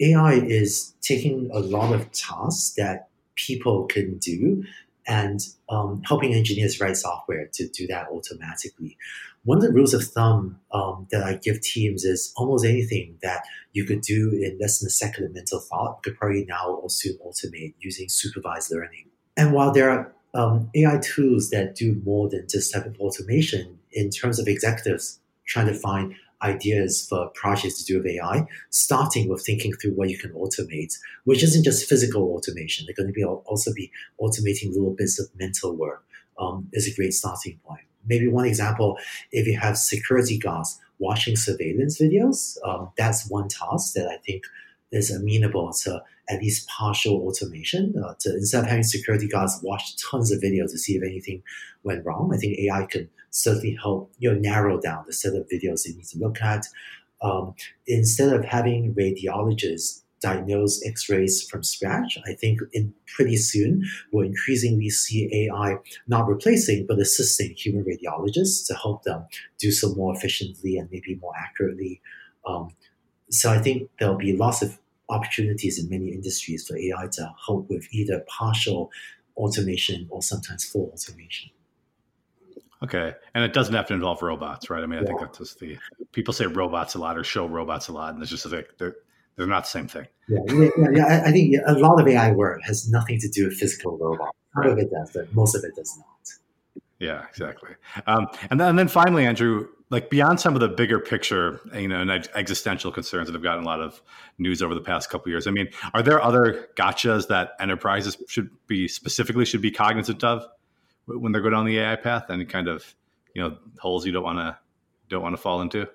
AI 0.00 0.32
is 0.32 0.94
taking 1.00 1.50
a 1.52 1.60
lot 1.60 1.94
of 1.94 2.10
tasks 2.10 2.74
that 2.76 3.08
people 3.36 3.84
can 3.84 4.18
do 4.18 4.64
and 5.06 5.40
um, 5.68 6.02
helping 6.06 6.34
engineers 6.34 6.80
write 6.80 6.96
software 6.96 7.48
to 7.52 7.68
do 7.68 7.86
that 7.86 8.08
automatically. 8.08 8.96
One 9.44 9.58
of 9.58 9.64
the 9.64 9.72
rules 9.72 9.92
of 9.92 10.02
thumb 10.02 10.58
um, 10.72 11.06
that 11.10 11.22
I 11.22 11.34
give 11.34 11.60
teams 11.60 12.04
is 12.04 12.32
almost 12.36 12.64
anything 12.64 13.18
that 13.22 13.44
you 13.72 13.84
could 13.84 14.00
do 14.00 14.30
in 14.30 14.58
less 14.58 14.78
than 14.78 14.86
a 14.86 14.90
second 14.90 15.24
of 15.24 15.34
mental 15.34 15.60
thought 15.60 16.02
could 16.02 16.16
probably 16.16 16.46
now 16.46 16.80
also 16.82 17.10
automate 17.26 17.74
using 17.80 18.08
supervised 18.08 18.72
learning. 18.72 19.10
And 19.36 19.52
while 19.52 19.72
there 19.72 19.90
are 19.90 20.14
um, 20.34 20.70
AI 20.74 20.98
tools 20.98 21.50
that 21.50 21.74
do 21.76 22.00
more 22.04 22.28
than 22.28 22.46
just 22.48 22.72
type 22.72 22.86
of 22.86 22.98
automation 23.00 23.78
in 23.92 24.10
terms 24.10 24.38
of 24.38 24.48
executives 24.48 25.20
trying 25.46 25.66
to 25.66 25.74
find 25.74 26.14
ideas 26.42 27.06
for 27.08 27.28
projects 27.34 27.78
to 27.78 27.84
do 27.84 27.98
with 27.98 28.06
AI, 28.06 28.46
starting 28.70 29.28
with 29.28 29.44
thinking 29.44 29.72
through 29.74 29.92
what 29.92 30.10
you 30.10 30.18
can 30.18 30.32
automate, 30.32 30.96
which 31.24 31.42
isn't 31.42 31.64
just 31.64 31.88
physical 31.88 32.22
automation. 32.34 32.86
They're 32.86 32.94
going 32.94 33.12
to 33.12 33.12
be 33.12 33.24
also 33.24 33.72
be 33.72 33.90
automating 34.20 34.72
little 34.72 34.90
bits 34.90 35.18
of 35.18 35.28
mental 35.38 35.74
work. 35.74 36.04
Um, 36.36 36.68
is 36.72 36.88
a 36.88 36.94
great 36.96 37.14
starting 37.14 37.60
point. 37.64 37.82
Maybe 38.06 38.26
one 38.26 38.44
example, 38.44 38.98
if 39.30 39.46
you 39.46 39.56
have 39.56 39.78
security 39.78 40.36
guards 40.36 40.80
watching 40.98 41.36
surveillance 41.36 42.00
videos, 42.00 42.56
um, 42.64 42.90
that's 42.96 43.30
one 43.30 43.48
task 43.48 43.94
that 43.94 44.08
I 44.08 44.16
think 44.16 44.42
is 44.94 45.10
amenable 45.10 45.72
to 45.72 46.02
at 46.28 46.40
least 46.40 46.68
partial 46.68 47.16
automation. 47.26 47.94
Uh, 48.02 48.14
to, 48.20 48.34
instead 48.34 48.64
of 48.64 48.70
having 48.70 48.82
security 48.82 49.28
guards 49.28 49.60
watch 49.62 49.96
tons 49.96 50.32
of 50.32 50.40
videos 50.40 50.70
to 50.70 50.78
see 50.78 50.96
if 50.96 51.02
anything 51.02 51.42
went 51.82 52.04
wrong, 52.04 52.32
I 52.34 52.38
think 52.38 52.58
AI 52.58 52.86
can 52.86 53.08
certainly 53.30 53.76
help 53.80 54.12
you 54.18 54.32
know 54.32 54.38
narrow 54.38 54.80
down 54.80 55.04
the 55.06 55.12
set 55.12 55.34
of 55.34 55.48
videos 55.48 55.84
they 55.84 55.92
need 55.92 56.06
to 56.06 56.18
look 56.18 56.40
at. 56.40 56.66
Um, 57.22 57.54
instead 57.86 58.32
of 58.32 58.44
having 58.44 58.94
radiologists 58.94 60.02
diagnose 60.20 60.84
X-rays 60.86 61.42
from 61.42 61.62
scratch, 61.62 62.18
I 62.26 62.32
think 62.32 62.60
in 62.72 62.94
pretty 63.14 63.36
soon 63.36 63.84
we'll 64.10 64.26
increasingly 64.26 64.88
see 64.88 65.28
AI 65.34 65.76
not 66.06 66.26
replacing 66.26 66.86
but 66.86 66.98
assisting 66.98 67.54
human 67.54 67.84
radiologists 67.84 68.66
to 68.68 68.74
help 68.74 69.02
them 69.02 69.26
do 69.58 69.70
so 69.70 69.94
more 69.94 70.14
efficiently 70.16 70.78
and 70.78 70.88
maybe 70.90 71.16
more 71.16 71.34
accurately. 71.38 72.00
Um, 72.46 72.70
so 73.30 73.50
I 73.50 73.58
think 73.58 73.90
there'll 73.98 74.16
be 74.16 74.34
lots 74.34 74.62
of 74.62 74.78
opportunities 75.14 75.78
in 75.78 75.88
many 75.88 76.08
industries 76.10 76.66
for 76.66 76.76
AI 76.76 77.08
to 77.12 77.34
help 77.46 77.68
with 77.68 77.86
either 77.92 78.24
partial 78.26 78.90
automation 79.36 80.06
or 80.10 80.22
sometimes 80.22 80.64
full 80.64 80.90
automation. 80.92 81.50
Okay, 82.82 83.14
and 83.34 83.44
it 83.44 83.52
doesn't 83.54 83.74
have 83.74 83.86
to 83.86 83.94
involve 83.94 84.20
robots, 84.20 84.68
right? 84.68 84.82
I 84.82 84.86
mean, 84.86 84.98
I 84.98 85.02
yeah. 85.02 85.08
think 85.08 85.20
that's 85.20 85.38
just 85.38 85.58
the 85.58 85.78
people 86.12 86.34
say 86.34 86.46
robots 86.46 86.94
a 86.94 86.98
lot 86.98 87.16
or 87.16 87.24
show 87.24 87.46
robots 87.46 87.88
a 87.88 87.92
lot, 87.92 88.12
and 88.12 88.22
it's 88.22 88.30
just 88.30 88.44
like 88.46 88.76
they're 88.78 88.96
they're 89.36 89.46
not 89.46 89.64
the 89.64 89.70
same 89.70 89.88
thing. 89.88 90.06
Yeah, 90.28 90.38
yeah, 90.48 90.88
yeah. 90.92 91.22
I 91.24 91.32
think 91.32 91.54
a 91.66 91.74
lot 91.74 92.00
of 92.00 92.06
AI 92.06 92.32
work 92.32 92.60
has 92.64 92.90
nothing 92.90 93.18
to 93.20 93.28
do 93.28 93.46
with 93.46 93.54
physical 93.54 93.96
robots. 93.96 94.36
Part 94.52 94.66
right. 94.66 94.72
of 94.72 94.78
it 94.78 94.90
does, 94.90 95.10
but 95.12 95.34
most 95.34 95.54
of 95.54 95.64
it 95.64 95.74
does 95.74 95.96
not. 95.96 96.06
Yeah, 96.98 97.24
exactly. 97.28 97.70
Um, 98.06 98.28
and 98.50 98.60
then, 98.60 98.70
and 98.70 98.78
then 98.78 98.88
finally, 98.88 99.26
Andrew, 99.26 99.68
like 99.90 100.10
beyond 100.10 100.40
some 100.40 100.54
of 100.54 100.60
the 100.60 100.68
bigger 100.68 100.98
picture, 100.98 101.60
you 101.74 101.88
know, 101.88 102.00
and 102.00 102.10
existential 102.34 102.90
concerns 102.90 103.28
that 103.28 103.34
have 103.34 103.42
gotten 103.42 103.64
a 103.64 103.66
lot 103.66 103.80
of 103.80 104.00
news 104.38 104.62
over 104.62 104.74
the 104.74 104.80
past 104.80 105.10
couple 105.10 105.28
years. 105.30 105.46
I 105.46 105.50
mean, 105.50 105.68
are 105.92 106.02
there 106.02 106.22
other 106.22 106.68
gotchas 106.76 107.28
that 107.28 107.52
enterprises 107.60 108.16
should 108.28 108.50
be 108.66 108.88
specifically 108.88 109.44
should 109.44 109.62
be 109.62 109.70
cognizant 109.70 110.24
of 110.24 110.46
when 111.06 111.32
they're 111.32 111.42
going 111.42 111.52
down 111.52 111.66
the 111.66 111.78
AI 111.78 111.96
path? 111.96 112.30
Any 112.30 112.46
kind 112.46 112.68
of 112.68 112.94
you 113.34 113.42
know 113.42 113.58
holes 113.78 114.06
you 114.06 114.12
don't 114.12 114.24
want 114.24 114.38
to 114.38 114.56
don't 115.08 115.22
want 115.22 115.36
to 115.36 115.40
fall 115.40 115.60
into? 115.60 115.88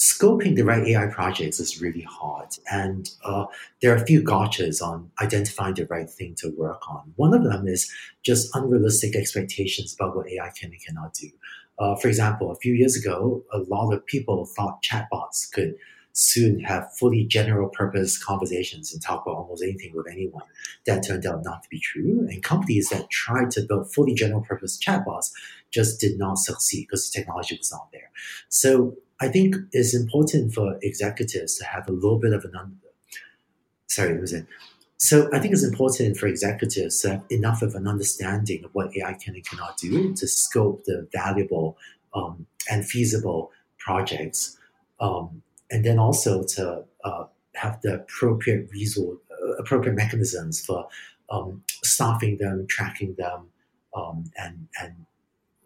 Scoping 0.00 0.56
the 0.56 0.64
right 0.64 0.84
AI 0.88 1.06
projects 1.06 1.60
is 1.60 1.80
really 1.80 2.02
hard, 2.02 2.48
and 2.70 3.08
uh, 3.24 3.44
there 3.80 3.92
are 3.92 4.02
a 4.02 4.04
few 4.04 4.22
gotchas 4.22 4.82
on 4.82 5.10
identifying 5.20 5.74
the 5.74 5.86
right 5.86 6.10
thing 6.10 6.34
to 6.38 6.48
work 6.58 6.82
on. 6.90 7.12
One 7.16 7.32
of 7.32 7.44
them 7.44 7.68
is 7.68 7.90
just 8.24 8.54
unrealistic 8.56 9.14
expectations 9.14 9.94
about 9.94 10.16
what 10.16 10.28
AI 10.28 10.50
can 10.58 10.72
and 10.72 10.84
cannot 10.84 11.14
do. 11.14 11.28
Uh, 11.78 11.96
for 11.96 12.08
example, 12.08 12.50
a 12.50 12.56
few 12.56 12.74
years 12.74 12.96
ago, 12.96 13.44
a 13.52 13.58
lot 13.58 13.92
of 13.92 14.06
people 14.06 14.46
thought 14.46 14.82
chatbots 14.82 15.50
could 15.52 15.74
soon 16.12 16.60
have 16.60 16.92
fully 16.96 17.24
general 17.24 17.68
purpose 17.68 18.22
conversations 18.22 18.92
and 18.92 19.02
talk 19.02 19.26
about 19.26 19.36
almost 19.36 19.62
anything 19.62 19.92
with 19.94 20.06
anyone. 20.08 20.44
That 20.86 21.04
turned 21.04 21.26
out 21.26 21.42
not 21.42 21.64
to 21.64 21.68
be 21.68 21.80
true. 21.80 22.26
And 22.30 22.42
companies 22.42 22.88
that 22.90 23.10
tried 23.10 23.50
to 23.52 23.62
build 23.62 23.92
fully 23.92 24.14
general 24.14 24.40
purpose 24.40 24.78
chatbots 24.78 25.32
just 25.72 26.00
did 26.00 26.16
not 26.16 26.38
succeed 26.38 26.86
because 26.86 27.10
the 27.10 27.18
technology 27.18 27.56
was 27.56 27.72
not 27.72 27.88
there. 27.92 28.10
So 28.48 28.96
I 29.20 29.28
think 29.28 29.56
it's 29.72 29.94
important 29.94 30.54
for 30.54 30.78
executives 30.82 31.58
to 31.58 31.64
have 31.64 31.88
a 31.88 31.92
little 31.92 32.20
bit 32.20 32.32
of 32.32 32.44
an 32.44 32.52
un- 32.54 32.78
sorry, 33.88 34.20
was 34.20 34.32
it? 34.32 34.46
So 34.96 35.28
I 35.32 35.38
think 35.38 35.52
it's 35.52 35.64
important 35.64 36.16
for 36.16 36.26
executives 36.26 37.00
to 37.02 37.10
have 37.10 37.24
enough 37.28 37.62
of 37.62 37.74
an 37.74 37.86
understanding 37.86 38.64
of 38.64 38.74
what 38.74 38.96
AI 38.96 39.14
can 39.14 39.34
and 39.34 39.44
cannot 39.44 39.76
do 39.76 40.14
to 40.14 40.26
scope 40.26 40.84
the 40.84 41.08
valuable 41.12 41.76
um, 42.14 42.46
and 42.70 42.86
feasible 42.86 43.50
projects, 43.78 44.56
um, 45.00 45.42
and 45.70 45.84
then 45.84 45.98
also 45.98 46.44
to 46.44 46.84
uh, 47.04 47.24
have 47.54 47.80
the 47.82 47.96
appropriate 47.96 48.70
resource, 48.70 49.18
uh, 49.30 49.52
appropriate 49.56 49.94
mechanisms 49.94 50.64
for 50.64 50.88
um, 51.30 51.62
staffing 51.82 52.38
them, 52.38 52.66
tracking 52.68 53.14
them, 53.18 53.48
um, 53.94 54.24
and 54.38 54.68
and 54.80 54.94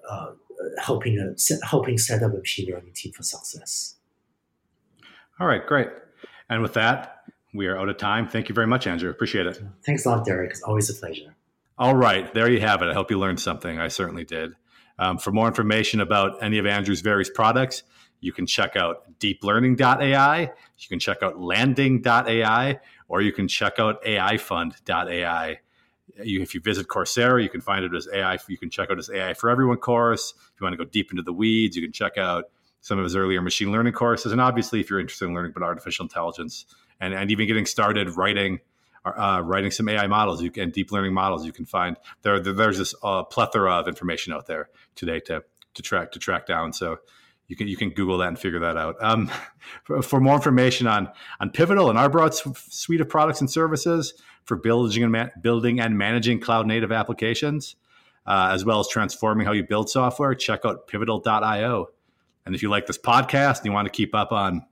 uh, 0.09 0.31
helping 0.79 1.19
a, 1.19 1.67
helping 1.67 1.99
set 1.99 2.23
up 2.23 2.33
a 2.33 2.39
machine 2.39 2.73
learning 2.73 2.93
team 2.95 3.13
for 3.13 3.23
success. 3.23 3.97
All 5.39 5.47
right, 5.47 5.65
great. 5.65 5.89
And 6.51 6.63
with 6.63 6.73
that, 6.75 7.18
we 7.55 7.67
are 7.67 7.79
out 7.79 7.89
of 7.89 7.97
time. 7.97 8.29
Thank 8.29 8.49
you 8.49 8.55
very 8.55 8.67
much, 8.67 8.87
Andrew. 8.87 9.11
Appreciate 9.11 9.47
it. 9.47 9.61
Thanks 9.85 10.05
a 10.05 10.11
lot, 10.11 10.25
Derrick. 10.25 10.51
It's 10.51 10.63
always 10.63 10.91
a 10.91 10.95
pleasure. 10.95 11.35
All 11.79 11.95
right, 11.95 12.33
there 12.35 12.51
you 12.51 12.61
have 12.61 12.83
it. 12.83 12.89
I 12.89 12.95
hope 12.95 13.11
you 13.11 13.19
learned 13.19 13.41
something. 13.41 13.79
I 13.79 13.89
certainly 13.89 14.25
did. 14.25 14.53
Um, 14.99 15.19
for 15.19 15.31
more 15.31 15.47
information 15.47 16.01
about 16.01 16.43
any 16.43 16.59
of 16.59 16.67
Andrew's 16.67 17.01
various 17.01 17.31
products, 17.31 17.85
you 18.21 18.33
can 18.33 18.47
check 18.47 18.75
out 18.75 19.19
deeplearning.ai, 19.21 20.41
you 20.41 20.89
can 20.89 20.99
check 20.99 21.23
out 21.23 21.41
landing.ai, 21.41 22.81
or 23.07 23.21
you 23.21 23.33
can 23.33 23.47
check 23.47 23.79
out 23.79 24.03
aifund.ai. 24.03 25.61
You, 26.25 26.43
if 26.43 26.55
you 26.55 26.61
visit 26.61 26.89
Coursera, 26.89 27.41
you 27.41 27.49
can 27.49 27.61
find 27.61 27.85
it 27.85 27.95
as 27.95 28.09
AI. 28.13 28.39
You 28.49 28.59
can 28.59 28.71
check 28.71 28.91
out 28.91 28.97
his 28.97 29.09
AI 29.09 29.35
for 29.35 29.51
Everyone 29.51 29.77
course. 29.77 30.35
If 30.37 30.61
you 30.61 30.65
want 30.65 30.73
to 30.77 30.85
go 30.85 30.91
deep 30.91 31.13
into 31.13 31.23
the 31.23 31.33
weeds, 31.33 31.77
you 31.77 31.83
can 31.83 31.93
check 31.93 32.19
out 32.19 32.47
some 32.81 32.99
of 32.99 33.05
his 33.05 33.15
earlier 33.15 33.41
machine 33.41 33.71
learning 33.71 33.93
courses. 33.93 34.33
And 34.33 34.41
obviously, 34.41 34.81
if 34.81 34.91
you're 34.91 34.99
interested 34.99 35.27
in 35.27 35.35
learning 35.35 35.53
about 35.55 35.67
artificial 35.67 36.05
intelligence 36.05 36.65
and, 37.01 37.15
and 37.15 37.31
even 37.31 37.47
getting 37.47 37.67
started 37.67 38.17
writing 38.17 38.61
uh, 39.05 39.41
writing 39.43 39.71
some 39.71 39.89
AI 39.89 40.07
models 40.07 40.43
you 40.43 40.51
can 40.51 40.71
deep 40.71 40.93
learning 40.93 41.15
models 41.15 41.47
you 41.47 41.53
can 41.53 41.65
find 41.65 41.97
there, 42.23 42.41
there's 42.41 42.77
this 42.77 42.95
uh, 43.03 43.23
plethora 43.23 43.73
of 43.75 43.89
information 43.89 44.33
out 44.33 44.47
there 44.47 44.69
today 44.95 45.21
to 45.21 45.43
to 45.75 45.83
track 45.83 46.13
to 46.13 46.19
track 46.19 46.47
down. 46.47 46.73
So 46.73 46.99
you 47.47 47.57
can 47.57 47.69
you 47.69 47.77
can 47.77 47.91
Google 47.91 48.19
that 48.19 48.29
and 48.29 48.39
figure 48.39 48.61
that 48.61 48.77
out. 48.77 48.97
Um, 49.01 49.31
for, 49.85 50.03
for, 50.03 50.21
more 50.21 50.35
information 50.35 50.87
on 50.87 51.11
on 51.41 51.51
Pivotal 51.51 51.89
and 51.89 51.99
our 51.99 52.11
broad 52.11 52.35
suite 52.35 53.01
of 53.01 53.09
products 53.09 53.41
and 53.41 53.51
services 53.51 54.15
for 54.45 54.57
building 54.57 55.03
and 55.03 55.33
building 55.41 55.81
and 55.81 55.97
managing 55.97 56.41
cloud 56.41 56.67
native 56.67 56.93
applications, 56.93 57.77
uh, 58.27 58.51
as 58.53 58.65
well 58.65 58.81
as 58.81 58.89
transforming 58.89 59.47
how 59.47 59.53
you 59.53 59.65
build 59.65 59.89
software, 59.89 60.35
check 60.35 60.61
out 60.65 60.87
Pivotal.io. 60.87 61.87
And 62.45 62.55
if 62.55 62.63
you 62.63 62.71
like 62.71 62.87
this 62.87 62.99
podcast 62.99 63.59
and 63.59 63.67
you 63.67 63.73
want 63.73 63.87
to 63.87 63.93
keep 63.93 64.15
up 64.15 64.33
on 64.33 64.65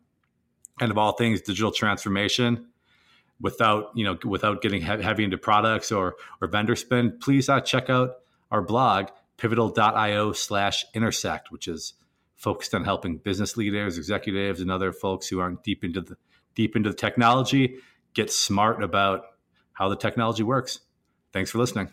kind 0.79 0.91
of 0.91 0.99
all 0.99 1.12
things 1.12 1.41
digital 1.41 1.73
transformation 1.73 2.67
without 3.41 3.91
you 3.95 4.05
know 4.05 4.19
without 4.25 4.62
getting 4.62 4.81
heavy 4.81 5.25
into 5.25 5.39
products 5.39 5.93
or 5.93 6.17
or 6.41 6.49
vendor 6.49 6.77
spend, 6.77 7.21
please 7.21 7.49
uh, 7.49 7.61
check 7.61 7.91
out 7.91 8.17
our 8.51 8.62
blog 8.62 9.09
pivotal.io 9.37 10.33
slash 10.33 10.85
intersect, 10.95 11.53
which 11.53 11.69
is 11.69 11.95
focused 12.35 12.75
on 12.75 12.85
helping 12.85 13.19
business 13.19 13.57
leaders, 13.57 13.99
executives, 13.99 14.61
and 14.61 14.71
other 14.71 14.93
folks 14.93 15.29
who 15.29 15.41
aren't 15.41 15.62
deep 15.62 15.85
into 15.85 16.01
the 16.01 16.17
deep 16.55 16.77
into 16.77 16.91
the 16.91 16.97
technology 16.97 17.79
get 18.15 18.33
smart 18.33 18.83
about 18.83 19.27
how 19.73 19.89
the 19.89 19.97
technology 19.97 20.43
works. 20.43 20.81
Thanks 21.33 21.51
for 21.51 21.59
listening. 21.59 21.93